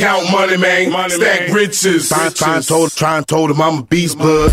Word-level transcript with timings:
count 0.00 0.30
money, 0.32 0.56
man. 0.56 0.90
Money, 0.90 1.10
Stack 1.10 1.48
man. 1.48 1.52
riches. 1.52 2.08
Try, 2.08 2.30
try, 2.30 2.56
and 2.56 2.66
told, 2.66 2.92
try 2.92 3.18
and 3.18 3.28
told 3.28 3.50
him 3.50 3.60
I'm 3.60 3.78
a 3.80 3.82
beast 3.82 4.16
blood. 4.18 4.50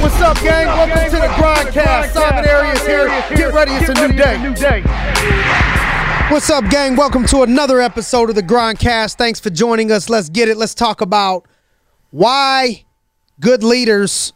What's 0.00 0.20
up, 0.20 0.36
gang? 0.38 0.66
Welcome 0.66 1.10
to 1.10 1.16
the 1.16 1.28
Grindcast. 1.34 2.12
Simon 2.12 2.48
Arias 2.48 2.86
here. 2.86 3.08
Get 3.36 3.52
ready, 3.52 3.72
it's 3.72 3.88
a 3.88 4.08
new 4.08 4.14
day. 4.16 4.82
What's 6.30 6.50
up, 6.50 6.68
gang? 6.70 6.96
Welcome 6.96 7.26
to 7.26 7.42
another 7.42 7.80
episode 7.80 8.30
of 8.30 8.34
the 8.36 8.42
Grindcast. 8.42 9.16
Thanks 9.16 9.40
for 9.40 9.50
joining 9.50 9.92
us. 9.92 10.08
Let's 10.08 10.28
get 10.28 10.48
it. 10.48 10.56
Let's 10.56 10.74
talk 10.74 11.00
about 11.00 11.46
why 12.10 12.84
good 13.40 13.62
leaders 13.62 14.32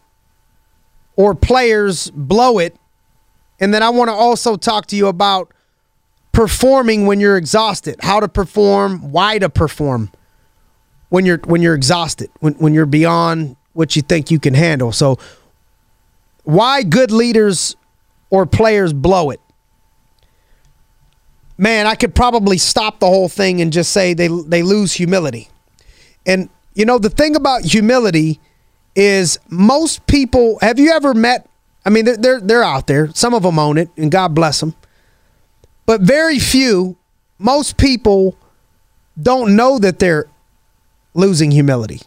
or 1.16 1.34
players 1.34 2.10
blow 2.10 2.58
it. 2.58 2.76
And 3.60 3.72
then 3.72 3.82
I 3.82 3.90
want 3.90 4.08
to 4.08 4.14
also 4.14 4.56
talk 4.56 4.86
to 4.86 4.96
you 4.96 5.06
about 5.06 5.52
performing 6.32 7.06
when 7.06 7.20
you're 7.20 7.36
exhausted, 7.36 7.96
how 8.00 8.20
to 8.20 8.28
perform, 8.28 9.12
why 9.12 9.38
to 9.38 9.48
perform 9.48 10.10
when 11.10 11.26
you're 11.26 11.40
when 11.44 11.60
you're 11.62 11.74
exhausted, 11.74 12.30
when 12.40 12.54
when 12.54 12.74
you're 12.74 12.86
beyond 12.86 13.56
what 13.74 13.96
you 13.96 14.02
think 14.02 14.30
you 14.30 14.38
can 14.38 14.54
handle. 14.54 14.92
So 14.92 15.18
why 16.44 16.82
good 16.82 17.10
leaders 17.10 17.76
or 18.30 18.46
players 18.46 18.94
blow 18.94 19.30
it. 19.30 19.40
Man, 21.58 21.86
I 21.86 21.94
could 21.94 22.14
probably 22.14 22.56
stop 22.56 22.98
the 22.98 23.06
whole 23.06 23.28
thing 23.28 23.60
and 23.60 23.72
just 23.72 23.92
say 23.92 24.14
they 24.14 24.28
they 24.28 24.62
lose 24.62 24.94
humility. 24.94 25.50
And 26.26 26.48
you 26.74 26.86
know 26.86 26.98
the 26.98 27.10
thing 27.10 27.36
about 27.36 27.62
humility 27.62 28.40
is 28.96 29.38
most 29.48 30.06
people 30.06 30.58
have 30.62 30.78
you 30.78 30.92
ever 30.92 31.14
met 31.14 31.48
I 31.84 31.90
mean 31.90 32.06
they're 32.06 32.16
they're, 32.16 32.40
they're 32.40 32.64
out 32.64 32.86
there. 32.86 33.12
Some 33.14 33.34
of 33.34 33.42
them 33.42 33.58
own 33.58 33.76
it 33.76 33.90
and 33.98 34.10
God 34.10 34.34
bless 34.34 34.60
them. 34.60 34.74
But 35.86 36.00
very 36.00 36.38
few, 36.38 36.96
most 37.38 37.76
people 37.76 38.36
don't 39.20 39.56
know 39.56 39.78
that 39.78 39.98
they're 39.98 40.26
losing 41.14 41.50
humility. 41.50 42.00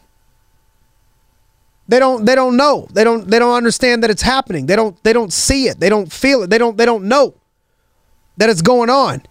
They 1.88 2.00
don't 2.00 2.24
they 2.24 2.34
don't 2.34 2.56
know. 2.56 2.88
They 2.92 3.04
don't 3.04 3.28
they 3.28 3.38
don't 3.38 3.54
understand 3.54 4.02
that 4.02 4.10
it's 4.10 4.22
happening. 4.22 4.66
They 4.66 4.76
don't 4.76 5.00
they 5.04 5.12
don't 5.12 5.32
see 5.32 5.68
it. 5.68 5.78
They 5.78 5.88
don't 5.88 6.12
feel 6.12 6.42
it. 6.42 6.50
They 6.50 6.58
don't 6.58 6.76
they 6.76 6.84
don't 6.84 7.04
know 7.04 7.34
that 8.38 8.48
it's 8.48 8.62
going 8.62 8.90
on. 8.90 9.22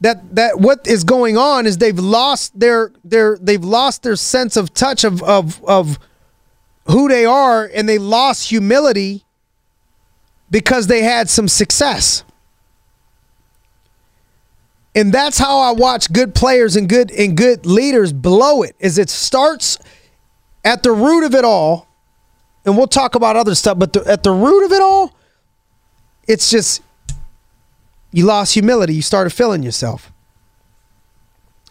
That 0.00 0.36
that 0.36 0.60
what 0.60 0.86
is 0.86 1.02
going 1.02 1.36
on 1.36 1.66
is 1.66 1.78
they've 1.78 1.98
lost 1.98 2.58
their 2.58 2.92
their 3.02 3.36
they've 3.40 3.64
lost 3.64 4.02
their 4.04 4.14
sense 4.16 4.56
of 4.56 4.74
touch 4.74 5.02
of 5.02 5.22
of 5.22 5.64
of 5.64 5.98
who 6.86 7.08
they 7.08 7.24
are 7.24 7.68
and 7.74 7.88
they 7.88 7.98
lost 7.98 8.48
humility 8.48 9.24
because 10.50 10.86
they 10.86 11.02
had 11.02 11.28
some 11.28 11.48
success. 11.48 12.22
And 14.96 15.12
that's 15.12 15.36
how 15.36 15.58
I 15.58 15.72
watch 15.72 16.10
good 16.10 16.34
players 16.34 16.74
and 16.74 16.88
good 16.88 17.12
and 17.12 17.36
good 17.36 17.66
leaders 17.66 18.14
blow 18.14 18.62
it. 18.62 18.74
Is 18.80 18.96
it 18.96 19.10
starts 19.10 19.78
at 20.64 20.82
the 20.82 20.90
root 20.90 21.24
of 21.24 21.34
it 21.34 21.44
all, 21.44 21.86
and 22.64 22.78
we'll 22.78 22.86
talk 22.86 23.14
about 23.14 23.36
other 23.36 23.54
stuff, 23.54 23.78
but 23.78 23.92
the, 23.92 24.02
at 24.10 24.22
the 24.22 24.32
root 24.32 24.64
of 24.64 24.72
it 24.72 24.80
all, 24.80 25.14
it's 26.26 26.50
just 26.50 26.82
you 28.10 28.24
lost 28.24 28.54
humility. 28.54 28.94
You 28.94 29.02
started 29.02 29.30
feeling 29.30 29.62
yourself. 29.62 30.10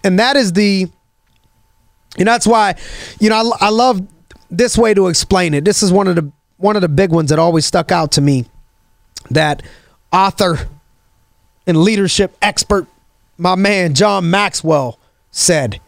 And 0.03 0.19
that 0.19 0.37
is 0.37 0.53
the, 0.53 0.87
and 2.19 2.27
that's 2.27 2.45
why, 2.45 2.75
you 3.19 3.29
know, 3.29 3.53
I, 3.59 3.65
I 3.65 3.69
love 3.69 4.07
this 4.51 4.77
way 4.77 4.93
to 4.93 5.07
explain 5.07 5.55
it. 5.55 5.65
This 5.65 5.81
is 5.81 5.91
one 5.91 6.07
of 6.07 6.15
the 6.15 6.31
one 6.57 6.75
of 6.75 6.83
the 6.83 6.87
big 6.87 7.09
ones 7.11 7.31
that 7.31 7.39
always 7.39 7.65
stuck 7.65 7.91
out 7.91 8.11
to 8.13 8.21
me. 8.21 8.45
That 9.31 9.63
author 10.13 10.69
and 11.65 11.77
leadership 11.77 12.37
expert 12.41 12.87
my 13.37 13.55
man 13.55 13.93
John 13.93 14.29
Maxwell 14.29 14.99
said. 15.31 15.79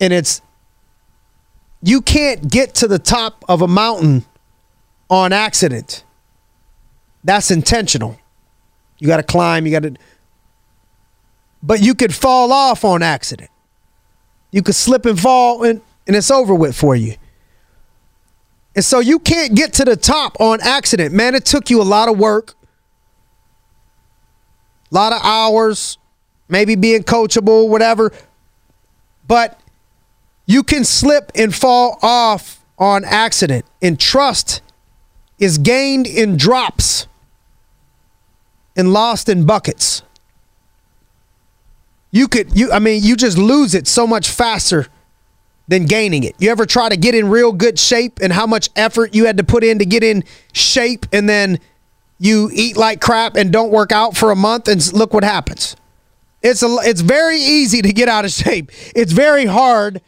And 0.00 0.12
it's 0.12 0.42
you 1.82 2.00
can't 2.00 2.50
get 2.50 2.74
to 2.76 2.88
the 2.88 2.98
top 2.98 3.44
of 3.48 3.62
a 3.62 3.68
mountain 3.68 4.24
on 5.08 5.32
accident. 5.32 6.04
That's 7.24 7.50
intentional. 7.50 8.18
You 8.98 9.06
got 9.06 9.18
to 9.18 9.22
climb, 9.22 9.66
you 9.66 9.72
got 9.72 9.82
to 9.82 9.94
but 11.62 11.82
you 11.82 11.94
could 11.94 12.14
fall 12.14 12.52
off 12.52 12.84
on 12.84 13.02
accident. 13.02 13.50
You 14.50 14.62
could 14.62 14.74
slip 14.74 15.04
and 15.04 15.20
fall 15.20 15.62
and, 15.62 15.82
and 16.06 16.16
it's 16.16 16.30
over 16.30 16.54
with 16.54 16.74
for 16.74 16.96
you. 16.96 17.16
And 18.74 18.84
so 18.84 19.00
you 19.00 19.18
can't 19.18 19.54
get 19.54 19.74
to 19.74 19.84
the 19.84 19.96
top 19.96 20.40
on 20.40 20.60
accident. 20.62 21.14
Man, 21.14 21.34
it 21.34 21.44
took 21.44 21.68
you 21.68 21.82
a 21.82 21.84
lot 21.84 22.08
of 22.08 22.18
work 22.18 22.54
a 24.90 24.94
lot 24.94 25.12
of 25.12 25.20
hours, 25.22 25.98
maybe 26.50 26.74
being 26.74 27.02
coachable, 27.02 27.68
whatever. 27.68 28.12
But 29.26 29.60
you 30.46 30.62
can 30.62 30.84
slip 30.84 31.30
and 31.34 31.54
fall 31.54 31.98
off 32.02 32.64
on 32.78 33.04
accident. 33.04 33.64
And 33.80 34.00
trust 34.00 34.62
is 35.38 35.58
gained 35.58 36.06
in 36.06 36.36
drops 36.36 37.06
and 38.76 38.92
lost 38.92 39.28
in 39.28 39.46
buckets. 39.46 40.02
You 42.10 42.26
could 42.26 42.56
you 42.56 42.72
I 42.72 42.78
mean 42.78 43.02
you 43.02 43.14
just 43.14 43.38
lose 43.38 43.74
it 43.74 43.86
so 43.86 44.06
much 44.06 44.28
faster 44.28 44.88
than 45.68 45.86
gaining 45.86 46.24
it. 46.24 46.34
You 46.38 46.50
ever 46.50 46.66
try 46.66 46.88
to 46.88 46.96
get 46.96 47.14
in 47.14 47.28
real 47.28 47.52
good 47.52 47.78
shape 47.78 48.18
and 48.20 48.32
how 48.32 48.46
much 48.46 48.70
effort 48.74 49.14
you 49.14 49.26
had 49.26 49.36
to 49.36 49.44
put 49.44 49.62
in 49.62 49.78
to 49.78 49.84
get 49.84 50.02
in 50.02 50.24
shape 50.52 51.06
and 51.12 51.28
then 51.28 51.60
you 52.18 52.50
eat 52.52 52.76
like 52.76 53.00
crap 53.00 53.36
and 53.36 53.52
don't 53.52 53.70
work 53.70 53.92
out 53.92 54.16
for 54.16 54.30
a 54.30 54.36
month 54.36 54.66
and 54.66 54.92
look 54.92 55.14
what 55.14 55.22
happens. 55.22 55.76
It's 56.42 56.62
a, 56.62 56.76
it's 56.82 57.00
very 57.02 57.38
easy 57.38 57.82
to 57.82 57.92
get 57.92 58.08
out 58.08 58.24
of 58.24 58.30
shape. 58.30 58.70
It's 58.94 59.12
very 59.12 59.46
hard 59.46 60.00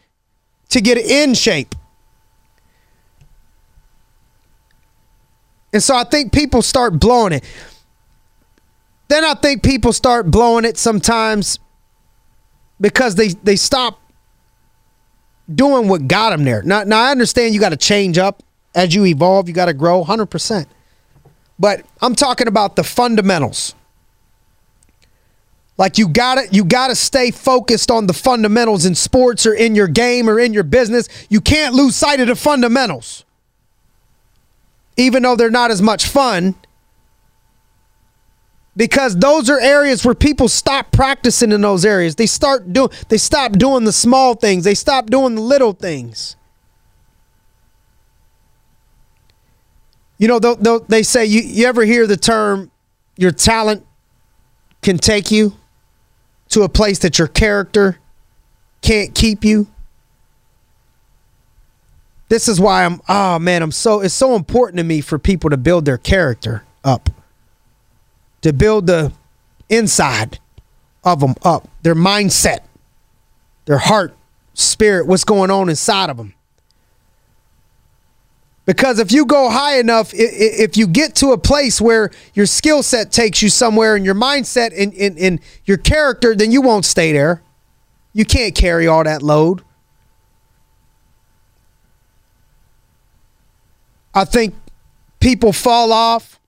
to 0.69 0.81
get 0.81 0.97
in 0.97 1.33
shape. 1.33 1.75
And 5.71 5.81
so 5.81 5.95
I 5.95 6.03
think 6.03 6.31
people 6.31 6.61
start 6.61 6.99
blowing 6.99 7.33
it. 7.33 7.43
Then 9.07 9.23
I 9.23 9.33
think 9.33 9.63
people 9.63 9.93
start 9.93 10.29
blowing 10.29 10.65
it 10.65 10.77
sometimes 10.77 11.59
because 12.79 13.15
they 13.15 13.29
they 13.29 13.55
stop 13.55 13.99
doing 15.53 15.87
what 15.87 16.07
got 16.07 16.29
them 16.29 16.43
there. 16.43 16.61
Now, 16.63 16.83
now 16.83 17.03
I 17.03 17.11
understand 17.11 17.53
you 17.53 17.59
got 17.59 17.69
to 17.69 17.77
change 17.77 18.17
up 18.17 18.43
as 18.75 18.93
you 18.95 19.05
evolve. 19.05 19.47
You 19.47 19.53
got 19.53 19.65
to 19.65 19.73
grow 19.73 20.03
100%. 20.03 20.65
But 21.59 21.85
I'm 22.01 22.15
talking 22.15 22.47
about 22.47 22.75
the 22.75 22.83
fundamentals. 22.83 23.75
Like 25.77 25.97
you 25.97 26.07
got 26.07 26.35
to 26.35 26.47
you 26.51 26.63
got 26.63 26.89
to 26.89 26.95
stay 26.95 27.31
focused 27.31 27.89
on 27.89 28.05
the 28.07 28.13
fundamentals 28.13 28.85
in 28.85 28.93
sports 28.93 29.45
or 29.45 29.53
in 29.53 29.73
your 29.75 29.87
game 29.87 30.29
or 30.29 30.39
in 30.39 30.53
your 30.53 30.63
business. 30.63 31.09
You 31.29 31.41
can't 31.41 31.73
lose 31.73 31.95
sight 31.95 32.19
of 32.19 32.27
the 32.27 32.35
fundamentals. 32.35 33.25
Even 34.97 35.23
though 35.23 35.35
they're 35.35 35.49
not 35.49 35.71
as 35.71 35.81
much 35.81 36.07
fun 36.07 36.53
because 38.75 39.17
those 39.17 39.49
are 39.49 39.59
areas 39.59 40.05
where 40.05 40.15
people 40.15 40.47
stop 40.47 40.91
practicing 40.91 41.51
in 41.51 41.61
those 41.61 41.85
areas. 41.85 42.15
They 42.15 42.27
start 42.27 42.71
doing 42.71 42.89
they 43.09 43.17
stop 43.17 43.53
doing 43.53 43.83
the 43.83 43.91
small 43.91 44.35
things. 44.35 44.63
They 44.63 44.75
stop 44.75 45.07
doing 45.07 45.35
the 45.35 45.41
little 45.41 45.73
things. 45.73 46.35
You 50.19 50.27
know, 50.27 50.39
they'll, 50.39 50.79
they 50.81 51.03
say, 51.03 51.25
you, 51.25 51.41
you 51.41 51.65
ever 51.65 51.83
hear 51.83 52.07
the 52.07 52.15
term, 52.15 52.71
your 53.17 53.31
talent 53.31 53.85
can 54.81 54.97
take 54.97 55.31
you 55.31 55.57
to 56.53 56.61
a 56.61 56.69
place 56.69 56.99
that 56.99 57.17
your 57.17 57.27
character 57.27 57.97
can't 58.83 59.15
keep 59.15 59.43
you? 59.43 59.65
This 62.29 62.47
is 62.47 62.59
why 62.59 62.85
I'm, 62.85 63.01
oh 63.09 63.39
man, 63.39 63.63
I'm 63.63 63.71
so, 63.71 64.01
it's 64.01 64.13
so 64.13 64.35
important 64.35 64.77
to 64.77 64.83
me 64.83 65.01
for 65.01 65.17
people 65.17 65.49
to 65.49 65.57
build 65.57 65.85
their 65.85 65.97
character 65.97 66.63
up, 66.83 67.09
to 68.41 68.53
build 68.53 68.85
the 68.85 69.11
inside 69.67 70.39
of 71.03 71.21
them 71.21 71.33
up, 71.43 71.67
their 71.81 71.95
mindset, 71.95 72.59
their 73.65 73.79
heart, 73.79 74.15
spirit, 74.53 75.07
what's 75.07 75.23
going 75.23 75.49
on 75.49 75.69
inside 75.69 76.11
of 76.11 76.17
them. 76.17 76.35
Because 78.65 78.99
if 78.99 79.11
you 79.11 79.25
go 79.25 79.49
high 79.49 79.77
enough, 79.77 80.11
if 80.13 80.77
you 80.77 80.87
get 80.87 81.15
to 81.15 81.31
a 81.31 81.37
place 81.37 81.81
where 81.81 82.11
your 82.33 82.45
skill 82.45 82.81
set 82.81 83.11
takes 83.11 83.41
you 83.41 83.49
somewhere 83.49 83.95
and 83.95 84.05
your 84.05 84.15
mindset 84.15 84.71
and, 84.77 84.93
and, 84.93 85.17
and, 85.17 85.39
your 85.65 85.77
character, 85.77 86.33
then 86.33 86.51
you 86.51 86.61
won't 86.61 86.85
stay 86.85 87.11
there. 87.11 87.41
You 88.13 88.23
can't 88.23 88.55
carry 88.55 88.87
all 88.87 89.03
that 89.03 89.21
load. 89.21 89.63
I 94.13 94.23
think 94.23 94.53
people 95.19 95.51
fall 95.51 95.91
off 95.91 96.39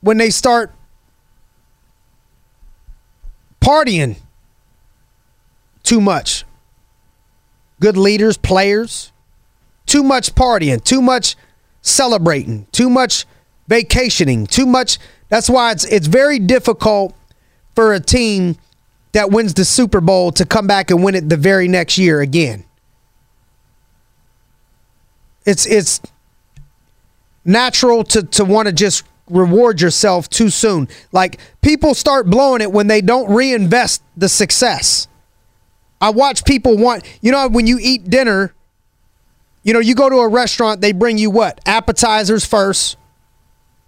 when 0.00 0.16
they 0.16 0.30
start 0.30 0.72
partying 3.60 4.16
too 5.82 6.00
much 6.00 6.44
good 7.80 7.96
leaders, 7.96 8.36
players. 8.36 9.12
Too 9.86 10.02
much 10.02 10.34
partying, 10.34 10.82
too 10.82 11.02
much 11.02 11.36
celebrating, 11.82 12.66
too 12.72 12.88
much 12.88 13.26
vacationing, 13.68 14.46
too 14.46 14.66
much. 14.66 14.98
That's 15.28 15.50
why 15.50 15.72
it's 15.72 15.84
it's 15.84 16.06
very 16.06 16.38
difficult 16.38 17.14
for 17.74 17.92
a 17.92 18.00
team 18.00 18.56
that 19.12 19.30
wins 19.30 19.54
the 19.54 19.64
Super 19.64 20.00
Bowl 20.00 20.32
to 20.32 20.44
come 20.44 20.66
back 20.66 20.90
and 20.90 21.04
win 21.04 21.14
it 21.14 21.28
the 21.28 21.36
very 21.36 21.68
next 21.68 21.98
year 21.98 22.20
again. 22.20 22.64
It's 25.44 25.66
it's 25.66 26.00
natural 27.44 28.04
to 28.04 28.22
to 28.22 28.44
want 28.44 28.66
to 28.66 28.72
just 28.72 29.04
reward 29.28 29.80
yourself 29.80 30.28
too 30.28 30.50
soon. 30.50 30.88
Like 31.12 31.38
people 31.62 31.94
start 31.94 32.28
blowing 32.28 32.60
it 32.60 32.72
when 32.72 32.86
they 32.86 33.00
don't 33.00 33.32
reinvest 33.32 34.02
the 34.16 34.28
success. 34.28 35.08
I 36.04 36.10
watch 36.10 36.44
people 36.44 36.76
want, 36.76 37.02
you 37.22 37.32
know, 37.32 37.48
when 37.48 37.66
you 37.66 37.78
eat 37.80 38.10
dinner, 38.10 38.52
you 39.62 39.72
know, 39.72 39.78
you 39.78 39.94
go 39.94 40.10
to 40.10 40.16
a 40.16 40.28
restaurant, 40.28 40.82
they 40.82 40.92
bring 40.92 41.16
you 41.16 41.30
what? 41.30 41.58
Appetizers 41.64 42.44
first, 42.44 42.98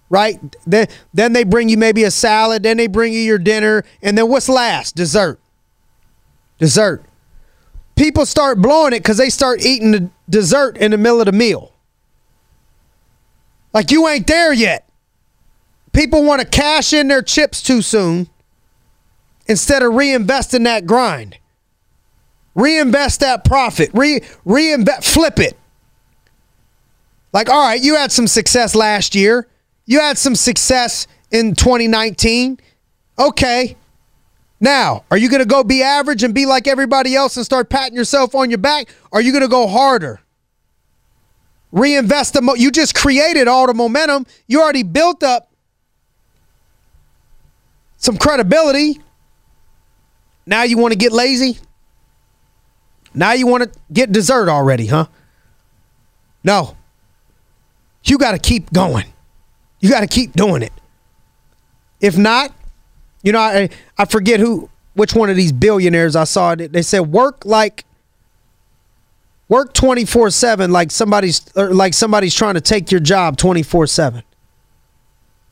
right? 0.09 0.41
Then, 0.67 0.87
then 1.13 1.35
they 1.35 1.45
bring 1.45 1.69
you 1.69 1.77
maybe 1.77 2.05
a 2.05 2.11
salad, 2.11 2.63
then 2.63 2.79
they 2.79 2.87
bring 2.87 3.13
you 3.13 3.19
your 3.19 3.37
dinner, 3.37 3.85
and 4.01 4.17
then 4.17 4.31
what's 4.31 4.49
last? 4.49 4.97
Dessert. 4.97 5.39
Dessert. 6.59 7.05
People 7.97 8.25
start 8.25 8.63
blowing 8.63 8.95
it 8.95 9.01
because 9.01 9.19
they 9.19 9.29
start 9.29 9.63
eating 9.63 9.91
the 9.91 10.11
dessert 10.27 10.79
in 10.79 10.93
the 10.93 10.97
middle 10.97 11.21
of 11.21 11.27
the 11.27 11.33
meal. 11.33 11.75
Like 13.75 13.91
you 13.91 14.09
ain't 14.09 14.27
there 14.27 14.55
yet. 14.55 14.89
People 15.93 16.25
want 16.25 16.41
to 16.41 16.49
cash 16.49 16.95
in 16.95 17.09
their 17.09 17.21
chips 17.21 17.63
too 17.63 17.83
soon 17.83 18.31
instead 19.47 19.83
of 19.83 19.93
reinvesting 19.93 20.65
that 20.65 20.87
grind. 20.87 21.37
Reinvest 22.57 23.21
that 23.21 23.45
profit. 23.45 23.91
Re 23.93 24.21
reinvest 24.45 25.07
flip 25.07 25.39
it. 25.39 25.57
Like, 27.33 27.51
all 27.51 27.63
right, 27.63 27.81
you 27.81 27.97
had 27.97 28.11
some 28.11 28.27
success 28.27 28.75
last 28.75 29.15
year. 29.15 29.47
You 29.85 30.01
had 30.01 30.17
some 30.17 30.35
success 30.35 31.07
in 31.31 31.55
2019. 31.55 32.59
Okay. 33.19 33.77
Now, 34.59 35.05
are 35.11 35.19
you 35.19 35.29
going 35.29 35.43
to 35.43 35.47
go 35.47 35.63
be 35.63 35.83
average 35.83 36.23
and 36.23 36.35
be 36.35 36.47
like 36.47 36.67
everybody 36.67 37.15
else 37.15 37.37
and 37.37 37.45
start 37.45 37.69
patting 37.69 37.95
yourself 37.95 38.35
on 38.35 38.49
your 38.49 38.59
back? 38.59 38.89
Or 39.13 39.19
are 39.19 39.23
you 39.23 39.33
going 39.33 39.43
to 39.43 39.49
go 39.49 39.67
harder? 39.67 40.21
Reinvest 41.73 42.33
the 42.33 42.41
mo- 42.41 42.55
you 42.55 42.71
just 42.71 42.95
created 42.95 43.49
all 43.49 43.67
the 43.67 43.75
momentum. 43.75 44.25
You 44.47 44.63
already 44.63 44.83
built 44.83 45.23
up 45.23 45.51
some 47.99 48.17
credibility. 48.17 48.99
Now 50.47 50.63
you 50.63 50.79
want 50.79 50.93
to 50.93 50.99
get 50.99 51.13
lazy? 51.13 51.59
Now 53.17 53.33
you 53.33 53.47
want 53.47 53.65
to 53.65 53.71
get 53.91 54.13
dessert 54.13 54.49
already, 54.51 54.87
huh? 54.87 55.07
No. 56.45 56.77
You 58.05 58.19
got 58.19 58.33
to 58.33 58.39
keep 58.39 58.73
going. 58.73 59.07
You 59.81 59.89
got 59.89 60.01
to 60.01 60.07
keep 60.07 60.35
doing 60.35 60.63
it. 60.63 60.73
If 61.99 62.19
not, 62.19 62.53
you 63.23 63.33
know, 63.33 63.41
I 63.41 63.71
I 63.97 64.05
forget 64.05 64.39
who 64.39 64.69
which 64.95 65.15
one 65.15 65.31
of 65.31 65.37
these 65.37 65.51
billionaires 65.51 66.15
I 66.15 66.25
saw 66.25 66.53
it. 66.53 66.73
They 66.73 66.83
said 66.83 67.01
work 67.01 67.45
like 67.47 67.85
work 69.49 69.73
24/7 69.73 70.71
like 70.71 70.91
somebody's 70.91 71.41
er, 71.57 71.73
like 71.73 71.95
somebody's 71.95 72.35
trying 72.35 72.55
to 72.55 72.61
take 72.61 72.91
your 72.93 73.01
job 73.01 73.39
24/7. 73.39 74.23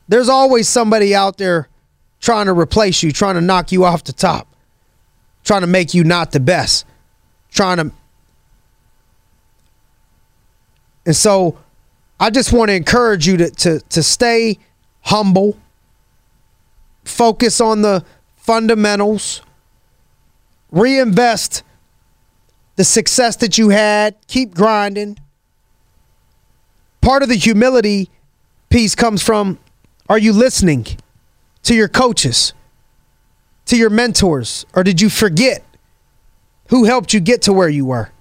There's 0.07 0.29
always 0.29 0.69
somebody 0.69 1.15
out 1.15 1.37
there 1.39 1.67
trying 2.21 2.45
to 2.45 2.53
replace 2.53 3.01
you, 3.01 3.11
trying 3.11 3.35
to 3.35 3.41
knock 3.41 3.71
you 3.71 3.85
off 3.85 4.03
the 4.03 4.13
top, 4.13 4.47
trying 5.43 5.61
to 5.61 5.67
make 5.67 5.95
you 5.95 6.03
not 6.03 6.31
the 6.31 6.39
best 6.39 6.85
trying 7.55 7.77
to. 7.77 7.91
And 11.05 11.15
so 11.15 11.57
I 12.19 12.29
just 12.29 12.53
want 12.53 12.69
to 12.69 12.75
encourage 12.75 13.27
you 13.27 13.37
to, 13.37 13.49
to, 13.49 13.79
to 13.79 14.03
stay 14.03 14.59
humble, 15.01 15.57
focus 17.03 17.61
on 17.61 17.81
the 17.81 18.03
fundamentals, 18.35 19.41
reinvest 20.71 21.63
the 22.75 22.83
success 22.83 23.35
that 23.37 23.57
you 23.57 23.69
had, 23.69 24.15
keep 24.27 24.53
grinding. 24.53 25.17
Part 27.01 27.23
of 27.23 27.29
the 27.29 27.35
humility 27.35 28.09
piece 28.69 28.95
comes 28.95 29.21
from 29.21 29.59
are 30.09 30.17
you 30.17 30.33
listening 30.33 30.85
to 31.63 31.73
your 31.73 31.87
coaches, 31.87 32.53
to 33.65 33.77
your 33.77 33.89
mentors, 33.89 34.65
or 34.73 34.83
did 34.83 35.01
you 35.01 35.09
forget 35.09 35.63
who 36.69 36.85
helped 36.85 37.13
you 37.13 37.19
get 37.19 37.43
to 37.43 37.53
where 37.53 37.69
you 37.69 37.85
were? 37.85 38.11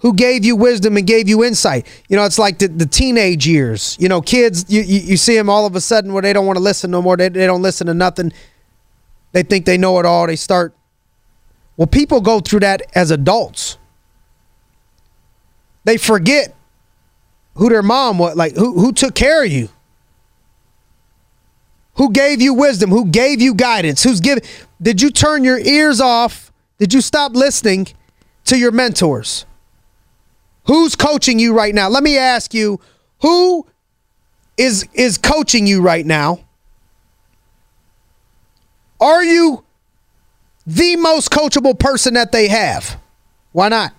Who 0.00 0.14
gave 0.14 0.44
you 0.44 0.54
wisdom 0.54 0.96
and 0.96 1.06
gave 1.06 1.28
you 1.28 1.42
insight? 1.42 1.86
You 2.08 2.16
know, 2.16 2.24
it's 2.24 2.38
like 2.38 2.58
the, 2.58 2.68
the 2.68 2.86
teenage 2.86 3.46
years. 3.46 3.96
You 3.98 4.08
know, 4.08 4.20
kids, 4.20 4.64
you, 4.68 4.82
you, 4.82 5.00
you 5.00 5.16
see 5.16 5.36
them 5.36 5.50
all 5.50 5.66
of 5.66 5.74
a 5.74 5.80
sudden 5.80 6.12
where 6.12 6.22
they 6.22 6.32
don't 6.32 6.46
want 6.46 6.56
to 6.56 6.62
listen 6.62 6.90
no 6.90 7.02
more. 7.02 7.16
They, 7.16 7.28
they 7.28 7.46
don't 7.46 7.62
listen 7.62 7.88
to 7.88 7.94
nothing. 7.94 8.32
They 9.32 9.42
think 9.42 9.66
they 9.66 9.76
know 9.76 9.98
it 9.98 10.06
all. 10.06 10.26
They 10.26 10.36
start. 10.36 10.72
Well, 11.76 11.88
people 11.88 12.20
go 12.20 12.38
through 12.38 12.60
that 12.60 12.82
as 12.94 13.10
adults. 13.10 13.76
They 15.84 15.96
forget 15.96 16.54
who 17.54 17.68
their 17.68 17.82
mom 17.82 18.18
was, 18.18 18.36
like 18.36 18.54
who, 18.54 18.78
who 18.78 18.92
took 18.92 19.14
care 19.14 19.44
of 19.44 19.50
you. 19.50 19.68
Who 21.94 22.12
gave 22.12 22.40
you 22.40 22.54
wisdom? 22.54 22.90
Who 22.90 23.06
gave 23.06 23.40
you 23.40 23.54
guidance? 23.54 24.04
Who's 24.04 24.20
giving? 24.20 24.44
Did 24.80 25.02
you 25.02 25.10
turn 25.10 25.42
your 25.42 25.58
ears 25.58 26.00
off 26.00 26.47
did 26.78 26.94
you 26.94 27.00
stop 27.00 27.34
listening 27.34 27.88
to 28.44 28.56
your 28.56 28.70
mentors? 28.70 29.44
Who's 30.66 30.94
coaching 30.94 31.38
you 31.38 31.54
right 31.54 31.74
now? 31.74 31.88
Let 31.88 32.02
me 32.02 32.18
ask 32.18 32.54
you, 32.54 32.80
who 33.20 33.66
is 34.56 34.86
is 34.92 35.18
coaching 35.18 35.66
you 35.66 35.82
right 35.82 36.04
now? 36.04 36.40
Are 39.00 39.22
you 39.22 39.64
the 40.66 40.96
most 40.96 41.30
coachable 41.30 41.78
person 41.78 42.14
that 42.14 42.32
they 42.32 42.48
have? 42.48 43.00
Why 43.52 43.68
not? 43.68 43.92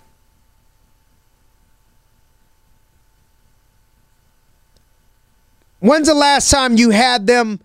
When's 5.80 6.08
the 6.08 6.14
last 6.14 6.50
time 6.50 6.76
you 6.76 6.90
had 6.90 7.26
them 7.26 7.58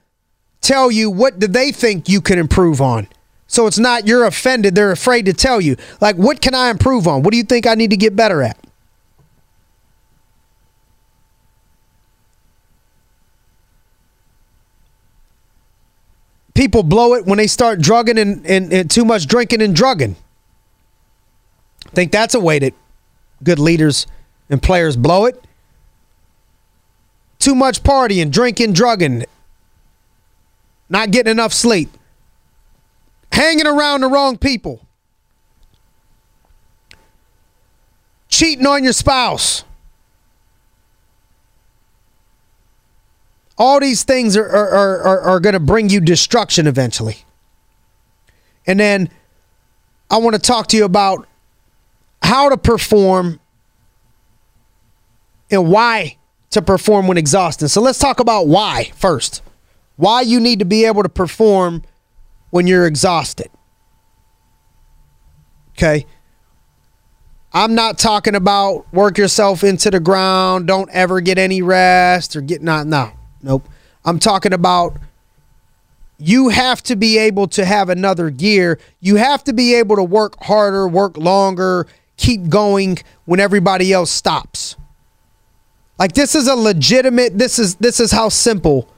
tell 0.62 0.90
you 0.90 1.10
what 1.10 1.38
do 1.38 1.48
they 1.48 1.72
think 1.72 2.10
you 2.10 2.22
can 2.22 2.40
improve 2.40 2.82
on? 2.82 3.08
So 3.56 3.68
it's 3.68 3.80
not 3.80 4.06
you're 4.06 4.26
offended, 4.26 4.76
they're 4.76 4.92
afraid 4.92 5.28
to 5.28 5.34
tell 5.34 5.62
you. 5.62 5.78
Like, 6.02 6.18
what 6.18 6.42
can 6.42 6.54
I 6.54 6.70
improve 6.70 7.08
on? 7.08 7.24
What 7.24 7.32
do 7.32 7.38
you 7.38 7.44
think 7.44 7.66
I 7.66 7.74
need 7.74 7.92
to 7.92 7.96
get 7.96 8.14
better 8.14 8.44
at? 8.44 8.60
People 16.54 16.84
blow 16.84 17.14
it 17.14 17.26
when 17.26 17.38
they 17.38 17.48
start 17.48 17.80
drugging 17.80 18.18
and, 18.18 18.46
and, 18.46 18.74
and 18.74 18.92
too 18.92 19.06
much 19.06 19.26
drinking 19.26 19.62
and 19.62 19.74
drugging. 19.74 20.18
Think 21.94 22.12
that's 22.12 22.36
a 22.36 22.42
way 22.42 22.60
that 22.60 22.74
good 23.42 23.60
leaders 23.60 24.06
and 24.50 24.62
players 24.62 24.98
blow 24.98 25.28
it. 25.28 25.42
Too 27.40 27.56
much 27.56 27.84
partying, 27.84 28.32
drinking, 28.32 28.74
drugging, 28.74 29.24
not 30.90 31.12
getting 31.12 31.32
enough 31.32 31.54
sleep 31.54 31.90
hanging 33.36 33.68
around 33.68 34.00
the 34.00 34.08
wrong 34.08 34.38
people, 34.38 34.80
cheating 38.30 38.66
on 38.66 38.82
your 38.82 38.94
spouse. 38.94 39.66
All 43.58 43.82
these 43.82 44.04
things 44.04 44.38
are, 44.38 44.48
are, 44.48 45.02
are, 45.02 45.20
are 45.22 45.40
going 45.42 45.54
to 45.54 45.60
bring 45.60 45.90
you 45.90 46.00
destruction 46.00 46.66
eventually. 46.66 47.26
And 48.66 48.80
then 48.80 49.10
I 50.10 50.18
want 50.18 50.36
to 50.36 50.42
talk 50.42 50.68
to 50.68 50.78
you 50.78 50.86
about 50.86 51.28
how 52.22 52.48
to 52.48 52.58
perform 52.58 53.42
and 55.52 55.70
why 55.70 56.18
to 56.52 56.62
perform 56.62 57.08
when 57.08 57.18
exhausted. 57.18 57.68
So 57.68 57.82
let's 57.82 58.00
talk 58.00 58.22
about 58.22 58.48
why 58.48 58.92
first. 58.96 59.42
Why 59.98 60.22
you 60.22 60.40
need 60.40 60.60
to 60.60 60.66
be 60.66 60.86
able 60.86 61.04
to 61.04 61.10
perform 61.10 61.84
when 62.50 62.68
you're 62.68 62.86
exhausted. 62.88 63.50
Okay. 65.72 66.06
I'm 67.54 67.76
not 67.76 67.98
talking 67.98 68.36
about 68.36 68.92
work 68.94 69.18
yourself 69.18 69.64
into 69.64 69.90
the 69.90 70.00
ground, 70.00 70.68
don't 70.68 70.90
ever 70.92 71.22
get 71.22 71.38
any 71.38 71.62
rest 71.62 72.36
or 72.36 72.42
get 72.42 72.62
not 72.62 72.88
no. 72.88 73.12
Nope. 73.42 73.70
I'm 74.04 74.20
talking 74.20 74.54
about 74.54 74.98
you 76.18 76.50
have 76.50 76.82
to 76.84 76.96
be 76.96 77.18
able 77.18 77.48
to 77.50 77.66
have 77.66 77.90
another 77.90 78.30
gear. 78.30 78.80
You 79.00 79.18
have 79.18 79.44
to 79.46 79.54
be 79.54 79.76
able 79.76 79.96
to 79.98 80.04
work 80.04 80.42
harder, 80.44 80.88
work 80.88 81.18
longer, 81.18 81.88
keep 82.18 82.50
going 82.50 83.00
when 83.26 83.40
everybody 83.40 83.92
else 83.92 84.12
stops. 84.12 84.76
Like 85.98 86.14
this 86.14 86.36
is 86.36 86.48
a 86.48 86.56
legitimate 86.56 87.38
this 87.38 87.58
is 87.58 87.76
this 87.76 88.00
is 88.00 88.12
how 88.12 88.30
simple 88.30 88.90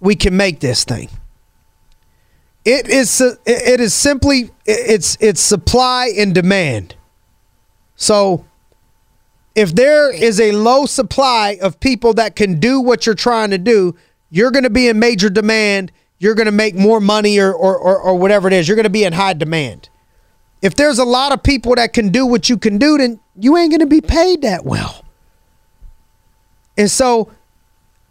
we 0.00 0.14
can 0.14 0.36
make 0.36 0.60
this 0.60 0.84
thing. 0.84 1.08
It 2.64 2.88
is 2.88 3.20
it 3.20 3.80
is 3.80 3.92
simply 3.92 4.50
it's 4.64 5.18
it's 5.20 5.40
supply 5.40 6.12
and 6.16 6.34
demand. 6.34 6.94
So 7.96 8.46
if 9.54 9.74
there 9.74 10.12
is 10.12 10.40
a 10.40 10.52
low 10.52 10.86
supply 10.86 11.58
of 11.60 11.78
people 11.78 12.14
that 12.14 12.34
can 12.36 12.58
do 12.58 12.80
what 12.80 13.06
you're 13.06 13.14
trying 13.14 13.50
to 13.50 13.58
do, 13.58 13.94
you're 14.30 14.50
going 14.50 14.64
to 14.64 14.70
be 14.70 14.88
in 14.88 14.98
major 14.98 15.30
demand. 15.30 15.92
you're 16.18 16.34
going 16.34 16.46
to 16.46 16.52
make 16.52 16.74
more 16.74 17.00
money 17.00 17.38
or, 17.38 17.52
or, 17.52 17.76
or, 17.76 17.98
or 17.98 18.14
whatever 18.16 18.48
it 18.48 18.54
is. 18.54 18.66
You're 18.66 18.76
going 18.76 18.84
to 18.84 18.90
be 18.90 19.04
in 19.04 19.12
high 19.12 19.34
demand. 19.34 19.90
If 20.62 20.74
there's 20.74 20.98
a 20.98 21.04
lot 21.04 21.32
of 21.32 21.42
people 21.42 21.74
that 21.74 21.92
can 21.92 22.08
do 22.08 22.24
what 22.24 22.48
you 22.48 22.56
can 22.56 22.78
do, 22.78 22.96
then 22.96 23.20
you 23.38 23.56
ain't 23.58 23.70
going 23.70 23.80
to 23.80 23.86
be 23.86 24.00
paid 24.00 24.40
that 24.42 24.64
well. 24.64 25.04
And 26.78 26.90
so, 26.90 27.30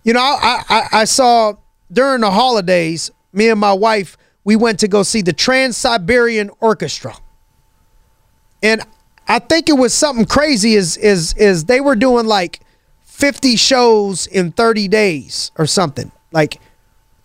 you 0.04 0.14
know, 0.14 0.20
I, 0.20 0.62
I, 0.70 0.88
I 0.92 1.04
saw 1.06 1.54
during 1.92 2.22
the 2.22 2.30
holidays, 2.30 3.10
me 3.32 3.50
and 3.50 3.60
my 3.60 3.74
wife, 3.74 4.16
we 4.44 4.56
went 4.56 4.80
to 4.80 4.88
go 4.88 5.04
see 5.04 5.22
the 5.22 5.34
Trans 5.34 5.78
Siberian 5.78 6.50
Orchestra. 6.60 7.16
And 8.62 8.82
I 9.28 9.40
think 9.40 9.70
it 9.70 9.74
was 9.74 9.94
something 9.94 10.26
crazy 10.26 10.76
is 10.76 10.98
is 10.98 11.34
is 11.34 11.66
they 11.66 11.82
were 11.82 11.96
doing 11.96 12.26
like 12.26 12.60
50 13.04 13.56
shows 13.56 14.28
in 14.28 14.52
30 14.52 14.88
days 14.88 15.52
or 15.58 15.66
something. 15.66 16.12
Like 16.32 16.60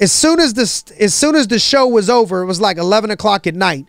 as 0.00 0.12
soon 0.12 0.38
as 0.38 0.54
this 0.54 0.84
as 0.98 1.14
soon 1.14 1.34
as 1.34 1.48
the 1.48 1.58
show 1.58 1.86
was 1.86 2.08
over, 2.08 2.42
it 2.42 2.46
was 2.46 2.60
like 2.60 2.76
11 2.76 3.10
o'clock 3.10 3.46
at 3.46 3.54
night. 3.54 3.86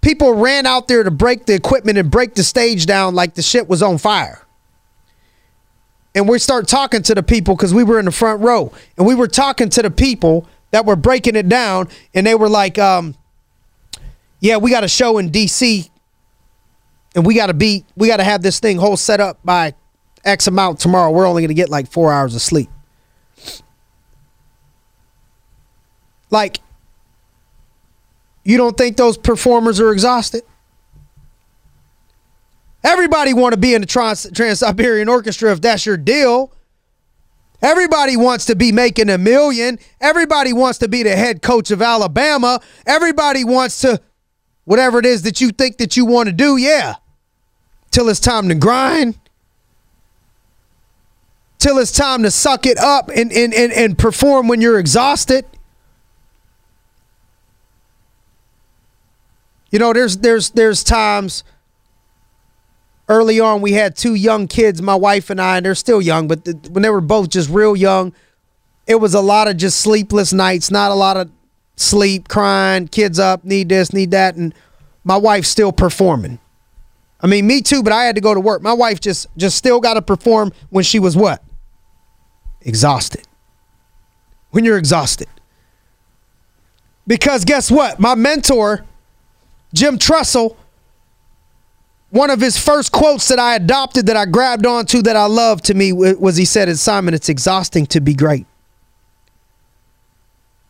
People 0.00 0.34
ran 0.34 0.66
out 0.66 0.88
there 0.88 1.02
to 1.02 1.10
break 1.10 1.46
the 1.46 1.54
equipment 1.54 1.96
and 1.96 2.10
break 2.10 2.34
the 2.34 2.42
stage 2.42 2.86
down 2.86 3.14
like 3.14 3.34
the 3.34 3.42
shit 3.42 3.68
was 3.68 3.82
on 3.82 3.98
fire. 3.98 4.44
And 6.14 6.28
we 6.28 6.38
start 6.38 6.68
talking 6.68 7.02
to 7.04 7.14
the 7.14 7.22
people 7.22 7.56
because 7.56 7.72
we 7.72 7.84
were 7.84 7.98
in 7.98 8.04
the 8.04 8.12
front 8.12 8.42
row, 8.42 8.70
and 8.98 9.06
we 9.06 9.14
were 9.14 9.28
talking 9.28 9.70
to 9.70 9.80
the 9.80 9.90
people 9.90 10.46
that 10.72 10.84
were 10.84 10.96
breaking 10.96 11.36
it 11.36 11.48
down, 11.48 11.88
and 12.12 12.26
they 12.26 12.34
were 12.34 12.48
like, 12.48 12.78
um, 12.78 13.14
"Yeah, 14.40 14.56
we 14.56 14.70
got 14.70 14.84
a 14.84 14.88
show 14.88 15.18
in 15.18 15.30
D.C 15.30 15.88
and 17.14 17.26
we 17.26 17.34
got 17.34 17.46
to 17.46 17.54
be 17.54 17.84
we 17.96 18.08
got 18.08 18.16
to 18.18 18.24
have 18.24 18.42
this 18.42 18.60
thing 18.60 18.78
whole 18.78 18.96
set 18.96 19.20
up 19.20 19.38
by 19.44 19.74
X 20.24 20.46
amount 20.46 20.78
tomorrow. 20.80 21.10
We're 21.10 21.26
only 21.26 21.42
going 21.42 21.48
to 21.48 21.54
get 21.54 21.68
like 21.68 21.90
four 21.90 22.12
hours 22.12 22.34
of 22.34 22.40
sleep. 22.40 22.70
Like, 26.30 26.60
you 28.42 28.56
don't 28.56 28.76
think 28.76 28.96
those 28.96 29.18
performers 29.18 29.80
are 29.80 29.92
exhausted? 29.92 30.42
Everybody 32.82 33.34
want 33.34 33.52
to 33.52 33.60
be 33.60 33.74
in 33.74 33.82
the 33.82 33.86
Trans 33.86 34.58
Siberian 34.58 35.08
Orchestra 35.08 35.52
if 35.52 35.60
that's 35.60 35.84
your 35.84 35.98
deal. 35.98 36.50
Everybody 37.62 38.16
wants 38.16 38.46
to 38.46 38.56
be 38.56 38.72
making 38.72 39.08
a 39.08 39.18
million. 39.18 39.78
Everybody 40.00 40.52
wants 40.52 40.78
to 40.80 40.88
be 40.88 41.02
the 41.02 41.14
head 41.16 41.42
coach 41.42 41.70
of 41.70 41.80
Alabama. 41.80 42.60
Everybody 42.86 43.44
wants 43.44 43.80
to 43.82 44.00
whatever 44.64 44.98
it 44.98 45.06
is 45.06 45.22
that 45.22 45.40
you 45.40 45.50
think 45.50 45.78
that 45.78 45.96
you 45.96 46.04
want 46.04 46.28
to 46.28 46.32
do. 46.32 46.56
Yeah 46.56 46.96
till 47.92 48.08
it's 48.08 48.18
time 48.18 48.48
to 48.48 48.56
grind, 48.56 49.16
till 51.58 51.78
it's 51.78 51.92
time 51.92 52.24
to 52.24 52.30
suck 52.30 52.66
it 52.66 52.78
up 52.78 53.08
and, 53.14 53.30
and, 53.30 53.54
and, 53.54 53.72
and 53.72 53.96
perform 53.96 54.48
when 54.48 54.60
you're 54.60 54.80
exhausted. 54.80 55.44
You 59.70 59.78
know, 59.78 59.92
there's 59.92 60.18
there's 60.18 60.50
there's 60.50 60.84
times 60.84 61.44
early 63.12 63.38
on 63.38 63.60
we 63.60 63.72
had 63.72 63.94
two 63.94 64.14
young 64.14 64.48
kids, 64.48 64.80
my 64.80 64.94
wife 64.94 65.30
and 65.30 65.40
I, 65.40 65.58
and 65.58 65.66
they're 65.66 65.74
still 65.74 66.00
young, 66.00 66.26
but 66.26 66.46
when 66.70 66.82
they 66.82 66.90
were 66.90 67.00
both 67.00 67.28
just 67.28 67.50
real 67.50 67.76
young, 67.76 68.12
it 68.86 68.96
was 68.96 69.14
a 69.14 69.20
lot 69.20 69.48
of 69.48 69.56
just 69.56 69.80
sleepless 69.80 70.32
nights, 70.32 70.70
not 70.70 70.90
a 70.90 70.94
lot 70.94 71.16
of 71.16 71.30
sleep, 71.76 72.28
crying, 72.28 72.88
kids 72.88 73.18
up, 73.18 73.44
need 73.44 73.68
this, 73.68 73.92
need 73.92 74.10
that, 74.12 74.36
and 74.36 74.54
my 75.04 75.16
wife's 75.16 75.48
still 75.48 75.72
performing. 75.72 76.38
I 77.20 77.26
mean, 77.26 77.46
me 77.46 77.60
too, 77.62 77.82
but 77.82 77.92
I 77.92 78.04
had 78.04 78.16
to 78.16 78.20
go 78.20 78.34
to 78.34 78.40
work. 78.40 78.62
My 78.62 78.72
wife 78.72 79.00
just 79.00 79.28
just 79.36 79.56
still 79.56 79.78
got 79.78 79.94
to 79.94 80.02
perform 80.02 80.52
when 80.70 80.82
she 80.82 80.98
was 80.98 81.16
what? 81.16 81.42
Exhausted. 82.62 83.26
When 84.50 84.64
you're 84.64 84.78
exhausted. 84.78 85.28
Because 87.06 87.44
guess 87.44 87.70
what? 87.70 88.00
My 88.00 88.14
mentor, 88.14 88.84
Jim 89.72 89.98
Tressel, 89.98 90.56
one 92.12 92.28
of 92.28 92.42
his 92.42 92.58
first 92.58 92.92
quotes 92.92 93.28
that 93.28 93.38
I 93.38 93.54
adopted 93.54 94.06
that 94.06 94.18
I 94.18 94.26
grabbed 94.26 94.66
onto 94.66 95.00
that 95.02 95.16
I 95.16 95.24
love 95.24 95.62
to 95.62 95.74
me 95.74 95.94
was 95.94 96.36
he 96.36 96.44
said, 96.44 96.68
Simon, 96.78 97.14
it's 97.14 97.30
exhausting 97.30 97.86
to 97.86 98.02
be 98.02 98.12
great. 98.12 98.44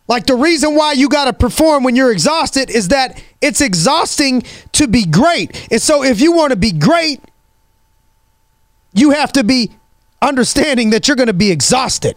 Like 0.07 0.27
the 0.27 0.37
reason 0.37 0.77
why 0.77 0.93
you 0.93 1.09
got 1.09 1.25
to 1.25 1.33
perform 1.33 1.83
when 1.83 1.97
you're 1.97 2.13
exhausted 2.13 2.71
is 2.71 2.89
that 2.89 3.21
it's 3.41 3.61
exhausting 3.61 4.45
to 4.71 4.87
be 4.87 5.05
great. 5.05 5.67
And 5.73 5.83
so 5.83 6.05
if 6.05 6.21
you 6.21 6.31
want 6.31 6.51
to 6.53 6.57
be 6.57 6.71
great, 6.71 7.21
you 8.95 9.11
have 9.11 9.33
to 9.33 9.43
be 9.43 9.73
understanding 10.21 10.91
that 10.91 11.09
you're 11.09 11.17
going 11.17 11.27
to 11.27 11.33
be 11.33 11.51
exhausted. 11.51 12.17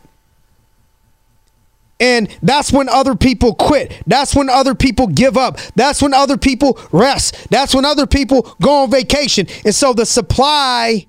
And 1.99 2.27
that's 2.41 2.73
when 2.73 2.89
other 2.89 3.15
people 3.15 3.55
quit. 3.55 4.03
That's 4.05 4.35
when 4.35 4.49
other 4.49 4.75
people 4.75 5.07
give 5.07 5.37
up. 5.37 5.57
That's 5.75 6.01
when 6.01 6.13
other 6.13 6.37
people 6.37 6.79
rest. 6.91 7.49
That's 7.49 7.73
when 7.73 7.85
other 7.85 8.05
people 8.05 8.55
go 8.61 8.83
on 8.83 8.91
vacation. 8.91 9.47
And 9.63 9.73
so 9.73 9.93
the 9.93 10.05
supply 10.05 11.07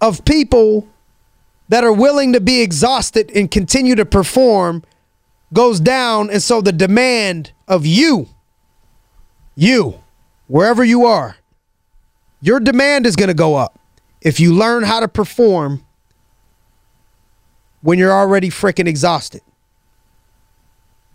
of 0.00 0.24
people 0.24 0.88
that 1.68 1.84
are 1.84 1.92
willing 1.92 2.32
to 2.32 2.40
be 2.40 2.60
exhausted 2.62 3.30
and 3.34 3.50
continue 3.50 3.94
to 3.94 4.06
perform 4.06 4.84
goes 5.52 5.80
down. 5.80 6.30
And 6.30 6.42
so 6.42 6.60
the 6.60 6.72
demand 6.72 7.52
of 7.68 7.84
you, 7.84 8.28
you, 9.54 10.00
wherever 10.48 10.82
you 10.82 11.04
are, 11.04 11.36
your 12.40 12.58
demand 12.58 13.06
is 13.06 13.16
going 13.16 13.28
to 13.28 13.34
go 13.34 13.54
up 13.54 13.78
if 14.20 14.40
you 14.40 14.54
learn 14.54 14.82
how 14.82 15.00
to 15.00 15.08
perform 15.08 15.84
when 17.82 17.98
you're 17.98 18.12
already 18.12 18.48
freaking 18.48 18.88
exhausted. 18.88 19.42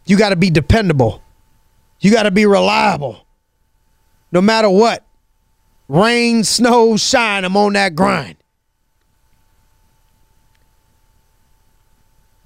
You 0.05 0.17
got 0.17 0.29
to 0.29 0.35
be 0.35 0.49
dependable. 0.49 1.21
You 1.99 2.11
got 2.11 2.23
to 2.23 2.31
be 2.31 2.45
reliable. 2.45 3.25
No 4.31 4.41
matter 4.41 4.69
what. 4.69 5.03
Rain, 5.87 6.43
snow, 6.43 6.97
shine, 6.97 7.45
I'm 7.45 7.55
on 7.55 7.73
that 7.73 7.95
grind. 7.95 8.35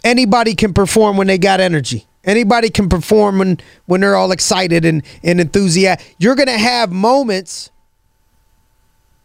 Anybody 0.03 0.55
can 0.55 0.73
perform 0.73 1.17
when 1.17 1.27
they 1.27 1.37
got 1.37 1.59
energy. 1.59 2.07
Anybody 2.23 2.69
can 2.69 2.87
perform 2.87 3.39
when, 3.39 3.59
when 3.85 4.01
they're 4.01 4.15
all 4.15 4.31
excited 4.31 4.85
and, 4.85 5.03
and 5.23 5.41
enthusiastic. 5.41 6.15
You're 6.19 6.35
going 6.35 6.47
to 6.47 6.57
have 6.57 6.91
moments. 6.91 7.70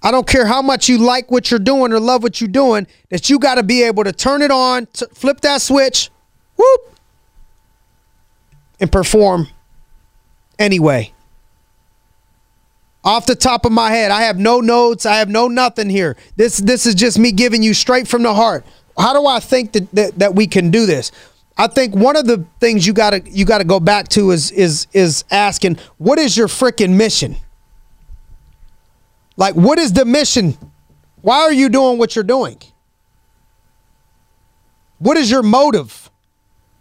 I 0.07 0.13
don't 0.13 0.25
care 0.25 0.47
how 0.47 0.63
much 0.63 0.89
you 0.89 0.99
like 0.99 1.33
what 1.33 1.51
you're 1.51 1.59
doing 1.59 1.93
or 1.93 1.99
love 1.99 2.23
what 2.23 2.41
you're 2.41 2.47
doing, 2.47 2.87
that 3.09 3.29
you 3.29 3.41
got 3.41 3.57
to 3.57 3.65
be 3.65 3.83
able 3.83 4.05
to 4.05 4.13
turn 4.13 4.41
it 4.41 4.53
on, 4.53 4.87
flip 5.13 5.41
that 5.41 5.61
switch, 5.61 6.11
whoop, 6.55 6.95
and 8.79 8.93
perform 8.93 9.49
anyway. 10.61 11.13
Off 13.03 13.27
the 13.27 13.35
top 13.35 13.65
of 13.65 13.73
my 13.73 13.91
head, 13.91 14.13
I 14.13 14.23
have 14.23 14.39
no 14.39 14.61
notes. 14.61 15.07
I 15.07 15.17
have 15.17 15.29
no 15.29 15.49
nothing 15.49 15.91
here. 15.91 16.17
This 16.37 16.59
this 16.59 16.87
is 16.87 16.95
just 16.95 17.19
me 17.19 17.33
giving 17.33 17.65
you 17.65 17.75
straight 17.75 18.07
from 18.07 18.23
the 18.23 18.33
heart. 18.33 18.65
How 18.97 19.13
do 19.13 19.27
I 19.27 19.41
think 19.41 19.73
that, 19.73 19.91
that, 19.91 20.19
that 20.21 20.35
we 20.37 20.47
can 20.47 20.71
do 20.71 20.87
this? 20.87 21.11
I 21.59 21.67
think 21.67 21.97
one 21.97 22.15
of 22.15 22.27
the 22.29 22.47
things 22.61 22.87
you 22.87 22.93
gotta 22.93 23.23
you 23.25 23.45
gotta 23.45 23.65
go 23.65 23.81
back 23.81 24.07
to 24.11 24.31
is 24.31 24.53
is 24.53 24.87
is 24.93 25.25
asking 25.33 25.79
what 25.99 26.21
is 26.21 26.37
your 26.37 26.47
freaking 26.47 26.95
mission? 26.95 27.35
Like 29.37 29.55
what 29.55 29.79
is 29.79 29.93
the 29.93 30.05
mission? 30.05 30.57
Why 31.23 31.41
are 31.41 31.53
you 31.53 31.69
doing 31.69 31.99
what 31.99 32.15
you're 32.15 32.25
doing? 32.25 32.59
What 34.99 35.17
is 35.17 35.31
your 35.31 35.43
motive? 35.43 36.11